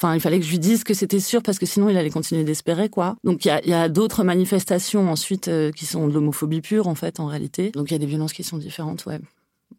Enfin, 0.03 0.17
il 0.17 0.21
fallait 0.21 0.41
que 0.41 0.45
je 0.45 0.51
lui 0.51 0.59
dise 0.59 0.83
que 0.83 0.95
c'était 0.95 1.21
sûr 1.21 1.45
parce 1.45 1.61
que 1.61 1.67
sinon 1.67 1.89
il 1.89 1.97
allait 1.97 2.11
continuer 2.11 2.43
d'espérer 2.43 2.89
quoi. 2.89 3.15
Donc 3.23 3.45
il 3.45 3.61
y 3.67 3.73
a, 3.73 3.89
d'autres 3.89 4.25
manifestations 4.25 5.09
ensuite 5.09 5.47
euh, 5.47 5.71
qui 5.71 5.87
sont 5.87 6.09
de 6.09 6.13
l'homophobie 6.13 6.61
pure 6.61 6.89
en 6.89 6.97
fait 6.97 7.21
en 7.21 7.27
réalité. 7.27 7.71
Donc 7.71 7.89
il 7.89 7.93
y 7.93 7.95
a 7.95 8.01
des 8.01 8.07
violences 8.07 8.33
qui 8.33 8.43
sont 8.43 8.59
différentes, 8.59 9.07
ouais, 9.07 9.21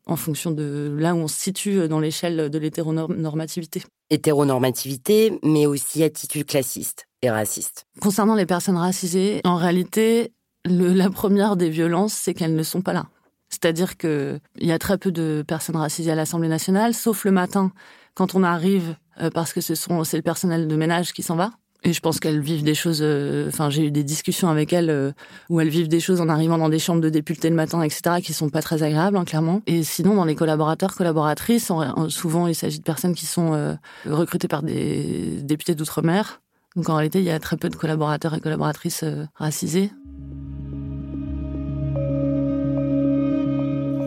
en 0.06 0.16
fonction 0.16 0.52
de 0.52 0.96
là 0.98 1.14
où 1.14 1.18
on 1.18 1.28
se 1.28 1.38
situe 1.38 1.90
dans 1.90 2.00
l'échelle 2.00 2.50
de 2.50 2.58
l'hétéronormativité. 2.58 3.84
Hétéronormativité, 4.12 5.38
mais 5.44 5.66
aussi 5.66 6.04
attitude 6.04 6.46
classiste 6.46 7.06
et 7.22 7.30
raciste. 7.30 7.86
Concernant 8.00 8.36
les 8.36 8.46
personnes 8.46 8.78
racisées, 8.78 9.42
en 9.44 9.58
réalité, 9.58 10.32
la 10.64 11.10
première 11.10 11.58
des 11.58 11.70
violences, 11.70 12.14
c'est 12.14 12.34
qu'elles 12.34 12.56
ne 12.56 12.64
sont 12.64 12.82
pas 12.82 12.94
là. 12.94 13.08
C'est-à-dire 13.50 13.98
qu'il 13.98 14.40
y 14.62 14.72
a 14.72 14.80
très 14.80 14.98
peu 14.98 15.12
de 15.12 15.44
personnes 15.46 15.76
racisées 15.76 16.12
à 16.12 16.16
l'Assemblée 16.16 16.48
nationale, 16.48 16.94
sauf 16.94 17.26
le 17.26 17.32
matin, 17.32 17.74
quand 18.16 18.36
on 18.36 18.44
arrive, 18.44 18.90
euh, 18.92 18.94
parce 19.34 19.54
que 19.54 19.62
ce 19.62 19.76
sont 19.76 20.04
c'est 20.04 20.17
le 20.17 20.23
personnel 20.23 20.67
de 20.67 20.76
ménage 20.76 21.13
qui 21.13 21.23
s'en 21.23 21.36
va. 21.36 21.52
Et 21.86 21.91
je 21.91 21.99
pense 21.99 22.19
qu'elles 22.19 22.39
vivent 22.39 22.63
des 22.63 22.76
choses. 22.76 22.99
Euh, 23.02 23.49
enfin, 23.49 23.69
j'ai 23.69 23.86
eu 23.86 23.91
des 23.91 24.04
discussions 24.04 24.47
avec 24.47 24.71
elles 24.71 24.89
euh, 24.89 25.12
où 25.49 25.60
elles 25.60 25.69
vivent 25.69 25.89
des 25.89 25.99
choses 25.99 26.21
en 26.21 26.30
arrivant 26.30 26.58
dans 26.58 26.69
des 26.69 26.80
chambres 26.80 27.02
de 27.02 27.10
députés 27.10 27.49
le 27.49 27.56
matin, 27.56 27.82
etc., 27.82 28.21
qui 28.23 28.32
sont 28.32 28.49
pas 28.49 28.62
très 28.62 28.84
agréables, 28.84 29.17
hein, 29.17 29.26
clairement. 29.26 29.62
Et 29.67 29.84
sinon, 29.84 30.15
dans 30.15 30.23
les 30.23 30.36
collaborateurs, 30.36 30.95
collaboratrices, 30.95 31.71
souvent 32.08 32.47
il 32.47 32.56
s'agit 32.56 32.80
de 32.80 32.84
personnes 32.84 33.15
qui 33.15 33.26
sont 33.26 33.78
recrutées 34.06 34.47
par 34.47 34.63
des 34.63 35.41
députés 35.43 35.76
d'outre-mer. 35.76 36.41
Donc 36.76 36.89
en 36.89 36.95
réalité, 36.95 37.19
il 37.19 37.26
y 37.26 37.32
a 37.32 37.39
très 37.39 37.58
peu 37.58 37.69
de 37.69 37.76
collaborateurs 37.76 38.34
et 38.34 38.39
collaboratrices 38.39 39.04
racisés. 39.36 39.91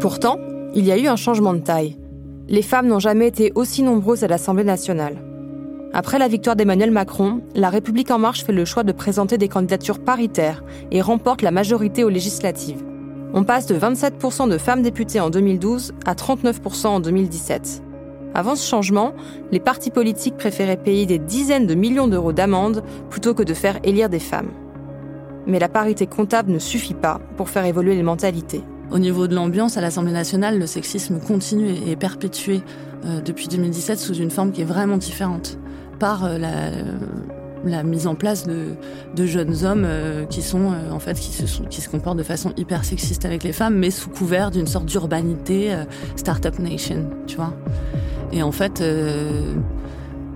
Pourtant, 0.01 0.39
il 0.75 0.85
y 0.85 0.93
a 0.93 0.99
eu 0.99 1.09
un 1.09 1.17
changement 1.17 1.53
de 1.53 1.61
taille. 1.61 1.99
Les 2.49 2.63
femmes 2.63 2.87
n'ont 2.87 3.01
jamais 3.01 3.27
été 3.27 3.51
aussi 3.57 3.83
nombreuses 3.83 4.23
à 4.23 4.29
l'Assemblée 4.29 4.63
nationale. 4.63 5.17
Après 5.93 6.19
la 6.19 6.29
victoire 6.29 6.55
d'Emmanuel 6.55 6.93
Macron, 6.93 7.41
La 7.57 7.71
République 7.71 8.13
en 8.13 8.21
marche 8.21 8.45
fait 8.45 8.53
le 8.53 8.65
choix 8.65 8.85
de 8.85 8.93
présenter 8.93 9.37
des 9.37 9.49
candidatures 9.49 9.99
paritaires 9.99 10.63
et 10.93 11.01
remporte 11.01 11.43
la 11.43 11.51
majorité 11.51 12.05
aux 12.05 12.09
législatives. 12.09 12.85
On 13.35 13.43
passe 13.43 13.67
de 13.67 13.77
27% 13.77 14.49
de 14.49 14.59
femmes 14.59 14.83
députées 14.83 15.19
en 15.19 15.29
2012 15.29 15.95
à 16.05 16.15
39% 16.15 16.87
en 16.87 17.01
2017. 17.01 17.83
Avant 18.33 18.55
ce 18.55 18.69
changement, 18.69 19.13
les 19.51 19.59
partis 19.59 19.91
politiques 19.91 20.37
préféraient 20.37 20.77
payer 20.77 21.05
des 21.05 21.19
dizaines 21.19 21.67
de 21.67 21.75
millions 21.75 22.07
d'euros 22.07 22.33
d'amende 22.33 22.85
plutôt 23.11 23.35
que 23.35 23.43
de 23.43 23.55
faire 23.55 23.81
élire 23.83 24.09
des 24.09 24.21
femmes. 24.21 24.53
Mais 25.49 25.59
la 25.59 25.69
parité 25.69 26.07
comptable 26.07 26.53
ne 26.53 26.61
suffit 26.61 26.95
pas 26.95 27.21
pour 27.37 27.49
faire 27.49 27.65
évoluer 27.65 27.97
les 27.97 28.03
mentalités. 28.05 28.63
Au 28.91 28.99
niveau 28.99 29.27
de 29.27 29.35
l'ambiance, 29.35 29.77
à 29.77 29.81
l'Assemblée 29.81 30.13
nationale, 30.13 30.59
le 30.59 30.67
sexisme 30.67 31.19
continue 31.19 31.71
et 31.71 31.93
est 31.93 31.97
perpétué 31.97 32.63
euh, 33.05 33.21
depuis 33.21 33.49
2017 33.49 33.99
sous 33.99 34.15
une 34.15 34.31
forme 34.31 34.53
qui 34.53 34.63
est 34.63 34.67
vraiment 34.67 34.97
différente 34.97 35.59
par 35.99 36.25
euh, 36.25 36.39
la, 37.65 37.83
mise 37.83 38.07
en 38.07 38.15
place 38.15 38.47
de, 38.47 39.27
jeunes 39.27 39.65
hommes 39.65 39.85
euh, 39.85 40.25
qui 40.27 40.41
sont 40.41 40.73
en 40.91 40.99
fait 41.01 41.19
qui 41.19 41.33
se, 41.33 41.89
comportent 41.89 42.19
de 42.19 42.23
façon 42.23 42.53
hyper 42.57 42.85
sexiste 42.85 43.25
avec 43.25 43.43
les 43.43 43.53
femmes, 43.53 43.75
mais 43.75 43.91
sous 43.91 44.09
couvert 44.09 44.51
d'une 44.51 44.67
sorte 44.67 44.87
d'urbanité 44.87 45.75
start-up 46.15 46.59
nation, 46.59 47.11
tu 47.27 47.37
vois. 47.37 47.55
Et 48.33 48.43
en 48.43 48.53
fait, 48.53 48.83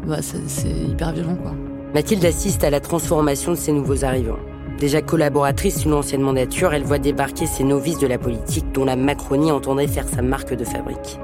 bah, 0.06 0.18
c'est 0.22 0.70
hyper 0.88 1.12
violent, 1.12 1.36
quoi. 1.36 1.54
Mathilde 1.94 2.24
assiste 2.24 2.64
à 2.64 2.70
la 2.70 2.80
transformation 2.80 3.52
de 3.52 3.56
ces 3.56 3.72
nouveaux 3.72 4.04
arrivants. 4.04 4.38
Déjà 4.80 5.02
collaboratrice 5.02 5.80
d'une 5.80 5.92
ancienne 5.92 6.22
mandature, 6.22 6.72
elle 6.72 6.84
voit 6.84 6.98
débarquer 6.98 7.44
ces 7.44 7.64
novices 7.64 7.98
de 7.98 8.06
la 8.06 8.16
politique 8.16 8.64
dont 8.72 8.86
la 8.86 8.96
Macronie 8.96 9.52
entendrait 9.52 9.86
faire 9.86 10.08
sa 10.08 10.22
marque 10.22 10.54
de 10.54 10.64
fabrique. 10.64 11.18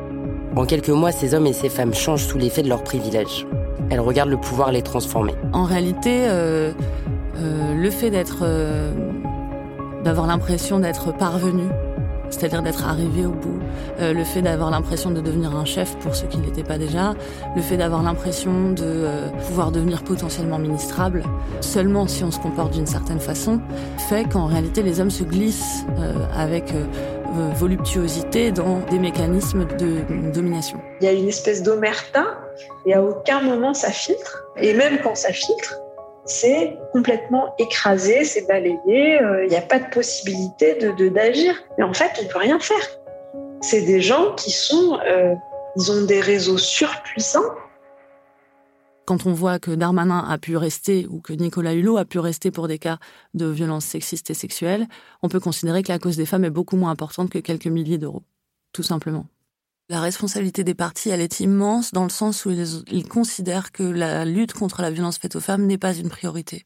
En 0.56 0.66
quelques 0.66 0.90
mois, 0.90 1.10
ces 1.10 1.32
hommes 1.32 1.46
et 1.46 1.54
ces 1.54 1.70
femmes 1.70 1.94
changent 1.94 2.26
sous 2.26 2.36
l'effet 2.36 2.62
de 2.62 2.68
leurs 2.68 2.84
privilèges. 2.84 3.46
Elle 3.88 4.00
regarde 4.00 4.28
le 4.28 4.36
pouvoir 4.36 4.72
les 4.72 4.82
transformer. 4.82 5.32
En 5.54 5.64
réalité, 5.64 6.26
euh, 6.28 6.72
euh, 7.38 7.74
le 7.74 7.90
fait 7.90 8.10
d'être, 8.10 8.40
euh, 8.42 8.92
d'avoir 10.04 10.26
l'impression 10.26 10.78
d'être 10.78 11.16
parvenu, 11.16 11.64
c'est-à-dire 12.36 12.62
d'être 12.62 12.86
arrivé 12.86 13.24
au 13.24 13.30
bout, 13.30 13.58
euh, 13.98 14.12
le 14.12 14.24
fait 14.24 14.42
d'avoir 14.42 14.70
l'impression 14.70 15.10
de 15.10 15.20
devenir 15.20 15.56
un 15.56 15.64
chef 15.64 15.96
pour 15.98 16.14
ceux 16.14 16.26
qui 16.26 16.38
ne 16.38 16.44
l'étaient 16.44 16.62
pas 16.62 16.76
déjà, 16.76 17.14
le 17.54 17.62
fait 17.62 17.78
d'avoir 17.78 18.02
l'impression 18.02 18.72
de 18.72 18.84
euh, 18.84 19.28
pouvoir 19.46 19.72
devenir 19.72 20.02
potentiellement 20.02 20.58
ministrable, 20.58 21.22
seulement 21.60 22.06
si 22.06 22.24
on 22.24 22.30
se 22.30 22.38
comporte 22.38 22.74
d'une 22.74 22.86
certaine 22.86 23.20
façon, 23.20 23.60
fait 24.08 24.24
qu'en 24.24 24.46
réalité 24.46 24.82
les 24.82 25.00
hommes 25.00 25.10
se 25.10 25.24
glissent 25.24 25.84
euh, 25.98 26.12
avec 26.36 26.72
voluptuosité 27.54 28.50
dans 28.50 28.80
des 28.90 28.98
mécanismes 28.98 29.66
de 29.78 30.30
domination. 30.32 30.78
Il 31.00 31.04
y 31.04 31.08
a 31.08 31.12
une 31.12 31.28
espèce 31.28 31.62
d'omerta 31.62 32.24
et 32.86 32.94
à 32.94 33.02
aucun 33.02 33.42
moment 33.42 33.74
ça 33.74 33.90
filtre. 33.90 34.44
Et 34.56 34.72
même 34.72 35.00
quand 35.02 35.14
ça 35.14 35.32
filtre, 35.32 35.76
c'est 36.26 36.76
complètement 36.92 37.54
écrasé, 37.58 38.24
c'est 38.24 38.46
balayé, 38.46 39.22
euh, 39.22 39.44
il 39.44 39.48
n'y 39.48 39.56
a 39.56 39.62
pas 39.62 39.78
de 39.78 39.88
possibilité 39.90 40.74
de 40.74 41.08
d'agir. 41.08 41.54
Mais 41.78 41.84
en 41.84 41.94
fait, 41.94 42.10
on 42.20 42.24
ne 42.24 42.28
peut 42.28 42.38
rien 42.38 42.58
faire. 42.58 42.86
C'est 43.60 43.82
des 43.82 44.00
gens 44.00 44.34
qui 44.34 44.50
sont, 44.50 44.98
euh, 45.06 45.34
ils 45.76 45.92
ont 45.92 46.04
des 46.04 46.20
réseaux 46.20 46.58
surpuissants. 46.58 47.54
Quand 49.06 49.24
on 49.24 49.32
voit 49.32 49.60
que 49.60 49.70
Darmanin 49.70 50.26
a 50.28 50.36
pu 50.36 50.56
rester 50.56 51.06
ou 51.08 51.20
que 51.20 51.32
Nicolas 51.32 51.74
Hulot 51.74 51.96
a 51.96 52.04
pu 52.04 52.18
rester 52.18 52.50
pour 52.50 52.66
des 52.66 52.78
cas 52.78 52.98
de 53.34 53.46
violences 53.46 53.84
sexistes 53.84 54.30
et 54.30 54.34
sexuelles, 54.34 54.88
on 55.22 55.28
peut 55.28 55.38
considérer 55.38 55.84
que 55.84 55.92
la 55.92 56.00
cause 56.00 56.16
des 56.16 56.26
femmes 56.26 56.44
est 56.44 56.50
beaucoup 56.50 56.76
moins 56.76 56.90
importante 56.90 57.30
que 57.30 57.38
quelques 57.38 57.68
milliers 57.68 57.98
d'euros. 57.98 58.24
Tout 58.72 58.82
simplement. 58.82 59.26
La 59.88 60.00
responsabilité 60.00 60.64
des 60.64 60.74
partis, 60.74 61.10
elle 61.10 61.20
est 61.20 61.38
immense 61.38 61.92
dans 61.92 62.02
le 62.02 62.10
sens 62.10 62.44
où 62.44 62.50
ils, 62.50 62.82
ils 62.90 63.06
considèrent 63.06 63.70
que 63.70 63.84
la 63.84 64.24
lutte 64.24 64.52
contre 64.52 64.82
la 64.82 64.90
violence 64.90 65.16
faite 65.16 65.36
aux 65.36 65.40
femmes 65.40 65.64
n'est 65.64 65.78
pas 65.78 65.94
une 65.94 66.08
priorité. 66.08 66.64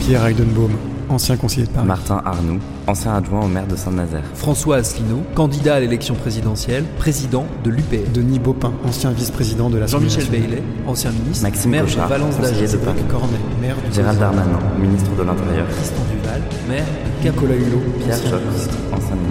Pierre 0.00 0.26
Heidenbaum, 0.26 0.70
ancien 1.08 1.38
conseiller 1.38 1.66
de 1.66 1.72
Paris. 1.72 1.86
Martin 1.86 2.20
Arnoux, 2.22 2.60
ancien 2.86 3.14
adjoint 3.14 3.46
au 3.46 3.48
maire 3.48 3.66
de 3.66 3.74
Saint-Nazaire. 3.74 4.24
François 4.34 4.76
Asselineau, 4.76 5.22
candidat 5.34 5.76
à 5.76 5.80
l'élection 5.80 6.14
présidentielle, 6.14 6.84
président 6.98 7.46
de 7.64 7.70
l'UPR. 7.70 8.10
Denis 8.12 8.38
Baupin, 8.38 8.74
ancien 8.84 9.12
vice-président 9.12 9.70
de 9.70 9.78
l'Assemblée 9.78 10.10
Jean-Michel. 10.10 10.30
Baillet, 10.30 10.62
ancien 10.86 11.12
ministre, 11.12 11.44
Maxime 11.44 11.70
maire 11.70 11.84
Cochard, 11.86 12.04
de 12.04 12.10
Valence 12.10 12.36
conseiller 12.36 12.68
de 12.68 12.76
Paris. 12.76 13.00
Cornet, 13.08 13.38
maire 13.62 13.76
du 13.76 13.94
Gérald 13.94 14.18
Darmanin, 14.20 14.58
ministre 14.78 15.10
de 15.16 15.22
l'Intérieur. 15.22 15.66
Tristan 15.70 16.02
Duval, 16.12 16.42
maire 16.68 16.84
Nicolas 17.22 17.54
Hulot, 17.54 17.82
Pierre. 18.02 18.40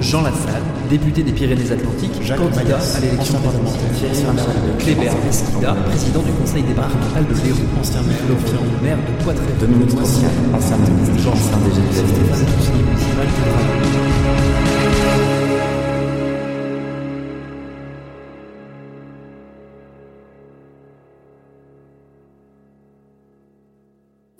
Jean 0.02 0.22
Lassalle, 0.22 0.62
député 0.90 1.24
des 1.24 1.32
Pyrénées-Atlantiques, 1.32 2.22
Jacques 2.22 2.38
candidat 2.38 2.64
Maillas, 2.64 2.96
à 2.96 3.00
l'élection 3.00 3.40
parlementaire. 3.40 3.82
Kléber 4.78 5.12
Mesquida, 5.26 5.74
président 5.74 6.22
du 6.22 6.32
conseil 6.32 6.64
départemental 6.64 7.26
de 7.26 7.34
l'Hérault. 7.34 7.80
Ancien 7.80 8.02
maire 8.04 8.18
maire 8.84 8.98
de 8.98 9.24
Poitrès. 9.24 9.54
Dominique 9.60 10.00
ancien 10.00 10.78
ministre. 10.78 11.20
Stéphane 11.92 12.50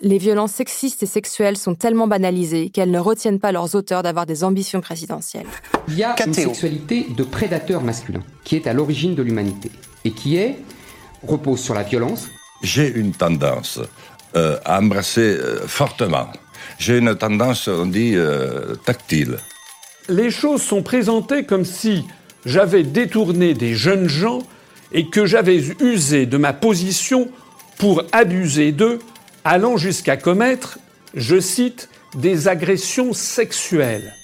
Les 0.02 0.16
violences 0.16 0.52
sexistes 0.52 1.02
et 1.02 1.06
sexuelles 1.06 1.58
sont 1.58 1.74
tellement 1.74 2.06
banalisées 2.06 2.70
qu'elles 2.70 2.90
ne 2.90 2.98
retiennent 2.98 3.38
pas 3.38 3.52
leurs 3.52 3.74
auteurs 3.74 4.02
d'avoir 4.02 4.24
des 4.24 4.44
ambitions 4.44 4.80
présidentielles. 4.80 5.46
Il 5.88 5.98
y 5.98 6.02
a 6.02 6.14
une 6.24 6.32
sexualité 6.32 7.06
de 7.14 7.22
prédateur 7.22 7.82
masculin 7.82 8.22
qui 8.42 8.56
est 8.56 8.66
à 8.66 8.72
l'origine 8.72 9.14
de 9.14 9.22
l'humanité 9.22 9.70
et 10.06 10.12
qui 10.12 10.36
est 10.36 10.56
repose 11.22 11.60
sur 11.60 11.74
la 11.74 11.82
violence. 11.82 12.28
J'ai 12.62 12.90
une 12.90 13.12
tendance 13.12 13.78
euh, 14.36 14.58
à 14.64 14.80
embrasser 14.80 15.20
euh, 15.20 15.66
fortement. 15.66 16.28
J'ai 16.78 16.96
une 16.96 17.14
tendance, 17.14 17.68
on 17.68 17.84
dit, 17.84 18.12
euh, 18.14 18.76
tactile. 18.76 19.36
les 20.08 20.30
choses 20.30 20.62
sont 20.62 20.82
présentées 20.82 21.44
comme 21.44 21.66
si 21.66 22.06
j'avais 22.46 22.84
détourné 22.84 23.52
des 23.52 23.74
jeunes 23.74 24.08
gens 24.08 24.38
et 24.92 25.10
que 25.10 25.26
j'avais 25.26 25.62
usé 25.80 26.24
de 26.24 26.38
ma 26.38 26.54
position 26.54 27.28
pour 27.76 28.02
abuser 28.12 28.72
d'eux, 28.72 28.98
allant 29.44 29.76
jusqu'à 29.76 30.16
commettre, 30.16 30.78
je 31.14 31.40
cite, 31.40 31.88
des 32.14 32.48
agressions 32.48 33.12
sexuelles. 33.12 34.14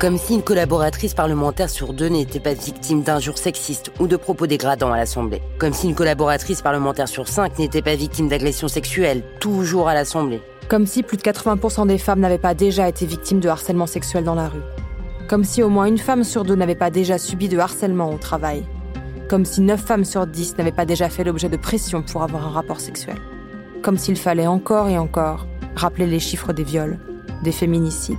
Comme 0.00 0.16
si 0.16 0.32
une 0.32 0.42
collaboratrice 0.42 1.12
parlementaire 1.12 1.68
sur 1.68 1.92
deux 1.92 2.08
n'était 2.08 2.40
pas 2.40 2.54
victime 2.54 3.02
d'injures 3.02 3.36
sexistes 3.36 3.92
ou 4.00 4.06
de 4.06 4.16
propos 4.16 4.46
dégradants 4.46 4.92
à 4.92 4.96
l'Assemblée. 4.96 5.42
Comme 5.58 5.74
si 5.74 5.88
une 5.88 5.94
collaboratrice 5.94 6.62
parlementaire 6.62 7.06
sur 7.06 7.28
cinq 7.28 7.58
n'était 7.58 7.82
pas 7.82 7.96
victime 7.96 8.26
d'agressions 8.26 8.68
sexuelles, 8.68 9.22
toujours 9.40 9.88
à 9.88 9.94
l'Assemblée. 9.94 10.40
Comme 10.70 10.86
si 10.86 11.02
plus 11.02 11.16
de 11.16 11.22
80% 11.22 11.88
des 11.88 11.98
femmes 11.98 12.20
n'avaient 12.20 12.38
pas 12.38 12.54
déjà 12.54 12.88
été 12.88 13.04
victimes 13.04 13.40
de 13.40 13.48
harcèlement 13.48 13.88
sexuel 13.88 14.22
dans 14.22 14.36
la 14.36 14.48
rue. 14.48 14.62
Comme 15.28 15.42
si 15.42 15.64
au 15.64 15.68
moins 15.68 15.86
une 15.86 15.98
femme 15.98 16.22
sur 16.22 16.44
deux 16.44 16.54
n'avait 16.54 16.76
pas 16.76 16.90
déjà 16.90 17.18
subi 17.18 17.48
de 17.48 17.58
harcèlement 17.58 18.14
au 18.14 18.18
travail. 18.18 18.64
Comme 19.28 19.44
si 19.44 19.62
9 19.62 19.80
femmes 19.80 20.04
sur 20.04 20.28
10 20.28 20.58
n'avaient 20.58 20.70
pas 20.70 20.86
déjà 20.86 21.08
fait 21.08 21.24
l'objet 21.24 21.48
de 21.48 21.56
pression 21.56 22.02
pour 22.02 22.22
avoir 22.22 22.46
un 22.46 22.50
rapport 22.50 22.78
sexuel. 22.78 23.16
Comme 23.82 23.98
s'il 23.98 24.16
fallait 24.16 24.46
encore 24.46 24.88
et 24.88 24.96
encore 24.96 25.48
rappeler 25.74 26.06
les 26.06 26.20
chiffres 26.20 26.52
des 26.52 26.62
viols, 26.62 27.00
des 27.42 27.50
féminicides. 27.50 28.18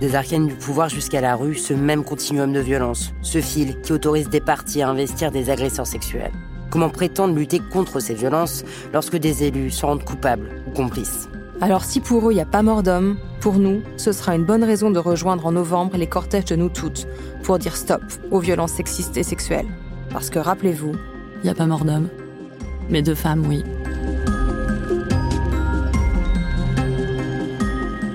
Des 0.00 0.14
arcanes 0.14 0.46
du 0.46 0.54
pouvoir 0.54 0.88
jusqu'à 0.88 1.20
la 1.20 1.36
rue, 1.36 1.54
ce 1.54 1.74
même 1.74 2.02
continuum 2.02 2.54
de 2.54 2.60
violence, 2.60 3.12
ce 3.20 3.42
fil 3.42 3.78
qui 3.82 3.92
autorise 3.92 4.30
des 4.30 4.40
partis 4.40 4.80
à 4.80 4.88
investir 4.88 5.30
des 5.30 5.50
agresseurs 5.50 5.86
sexuels. 5.86 6.32
Comment 6.70 6.88
prétendre 6.88 7.34
lutter 7.34 7.60
contre 7.60 8.00
ces 8.00 8.14
violences 8.14 8.64
lorsque 8.94 9.18
des 9.18 9.44
élus 9.44 9.70
se 9.70 9.84
rendent 9.84 10.04
coupables 10.04 10.48
ou 10.66 10.70
complices? 10.70 11.28
Alors 11.60 11.84
si 11.84 12.00
pour 12.00 12.28
eux 12.28 12.32
il 12.32 12.36
n'y 12.36 12.40
a 12.40 12.46
pas 12.46 12.62
mort 12.62 12.82
d'homme, 12.82 13.16
pour 13.40 13.58
nous, 13.58 13.82
ce 13.96 14.12
sera 14.12 14.34
une 14.34 14.44
bonne 14.44 14.64
raison 14.64 14.90
de 14.90 14.98
rejoindre 14.98 15.46
en 15.46 15.52
novembre 15.52 15.96
les 15.96 16.06
cortèges 16.06 16.46
de 16.46 16.56
nous 16.56 16.68
toutes 16.68 17.06
pour 17.42 17.58
dire 17.58 17.76
stop 17.76 18.02
aux 18.30 18.40
violences 18.40 18.72
sexistes 18.72 19.16
et 19.16 19.22
sexuelles. 19.22 19.68
Parce 20.10 20.30
que 20.30 20.38
rappelez-vous, 20.38 20.92
Il 21.42 21.44
n'y 21.44 21.50
a 21.50 21.54
pas 21.54 21.66
mort 21.66 21.84
d'homme. 21.84 22.08
Mais 22.88 23.02
de 23.02 23.14
femmes, 23.14 23.46
oui. 23.46 23.62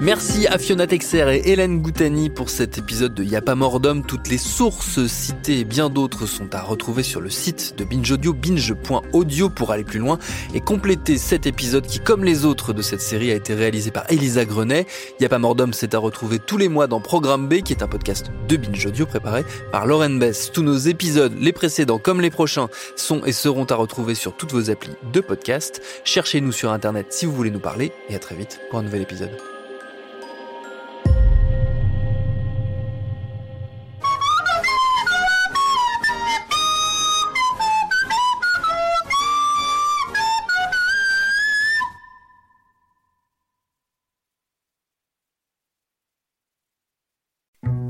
Merci 0.02 0.48
à 0.48 0.58
Fiona 0.58 0.88
Texer 0.88 1.26
et 1.30 1.52
Hélène 1.52 1.82
Goutani 1.82 2.30
pour 2.30 2.50
cet 2.50 2.78
épisode 2.78 3.14
de 3.14 3.22
Y'a 3.22 3.42
pas 3.42 3.56
mort. 3.56 3.82
Toutes 4.08 4.30
les 4.30 4.38
sources 4.38 5.06
citées 5.08 5.60
et 5.60 5.64
bien 5.66 5.90
d'autres 5.90 6.26
sont 6.26 6.56
à 6.56 6.62
retrouver 6.62 7.04
sur 7.04 7.20
le 7.20 7.30
site 7.30 7.76
de 7.78 7.84
Binge 7.84 8.10
Audio, 8.12 8.34
binge.audio 8.34 9.50
pour 9.50 9.72
aller 9.72 9.84
plus 9.84 10.00
loin 10.00 10.18
et 10.54 10.62
compléter 10.62 11.18
cet 11.18 11.46
épisode 11.46 11.86
qui, 11.86 12.00
comme 12.00 12.24
les 12.24 12.46
autres 12.46 12.72
de 12.72 12.82
cette 12.82 13.02
série, 13.02 13.30
a 13.32 13.36
été 13.36 13.54
réalisé 13.54 13.92
par 13.92 14.10
Elisa 14.10 14.46
Grenet. 14.46 14.88
Y'a 15.20 15.28
pas 15.28 15.38
mort 15.38 15.54
d'homme, 15.54 15.74
c'est 15.74 15.94
à 15.94 16.00
retrouver 16.00 16.40
tous 16.40 16.58
les 16.58 16.70
mois 16.70 16.88
dans 16.88 17.02
Programme 17.02 17.50
B, 17.50 17.62
qui 17.62 17.74
est 17.74 17.84
un 17.84 17.88
podcast 17.88 18.32
de 18.48 18.56
Binge 18.56 18.86
Audio 18.86 19.06
préparé 19.06 19.44
par 19.72 19.86
Lauren 19.86 20.18
Bess. 20.18 20.52
Tous 20.54 20.64
nos 20.64 20.78
épisodes, 20.78 21.36
les 21.38 21.54
précédents 21.54 22.00
comme 22.00 22.22
les 22.22 22.32
prochains, 22.32 22.70
sont 22.96 23.26
et 23.26 23.34
seront 23.34 23.66
à 23.66 23.76
retrouver 23.76 24.16
sur 24.16 24.36
toutes 24.36 24.54
vos 24.54 24.70
applis 24.70 24.96
de 25.12 25.20
podcast. 25.20 25.82
Cherchez-nous 26.06 26.54
sur 26.54 26.72
Internet 26.72 27.08
si 27.10 27.26
vous 27.26 27.34
voulez 27.34 27.52
nous 27.52 27.60
parler 27.60 27.92
et 28.10 28.16
à 28.16 28.20
très 28.20 28.36
vite 28.36 28.62
pour 28.70 28.80
un 28.80 28.84
nouvel 28.84 29.02
épisode. 29.02 29.38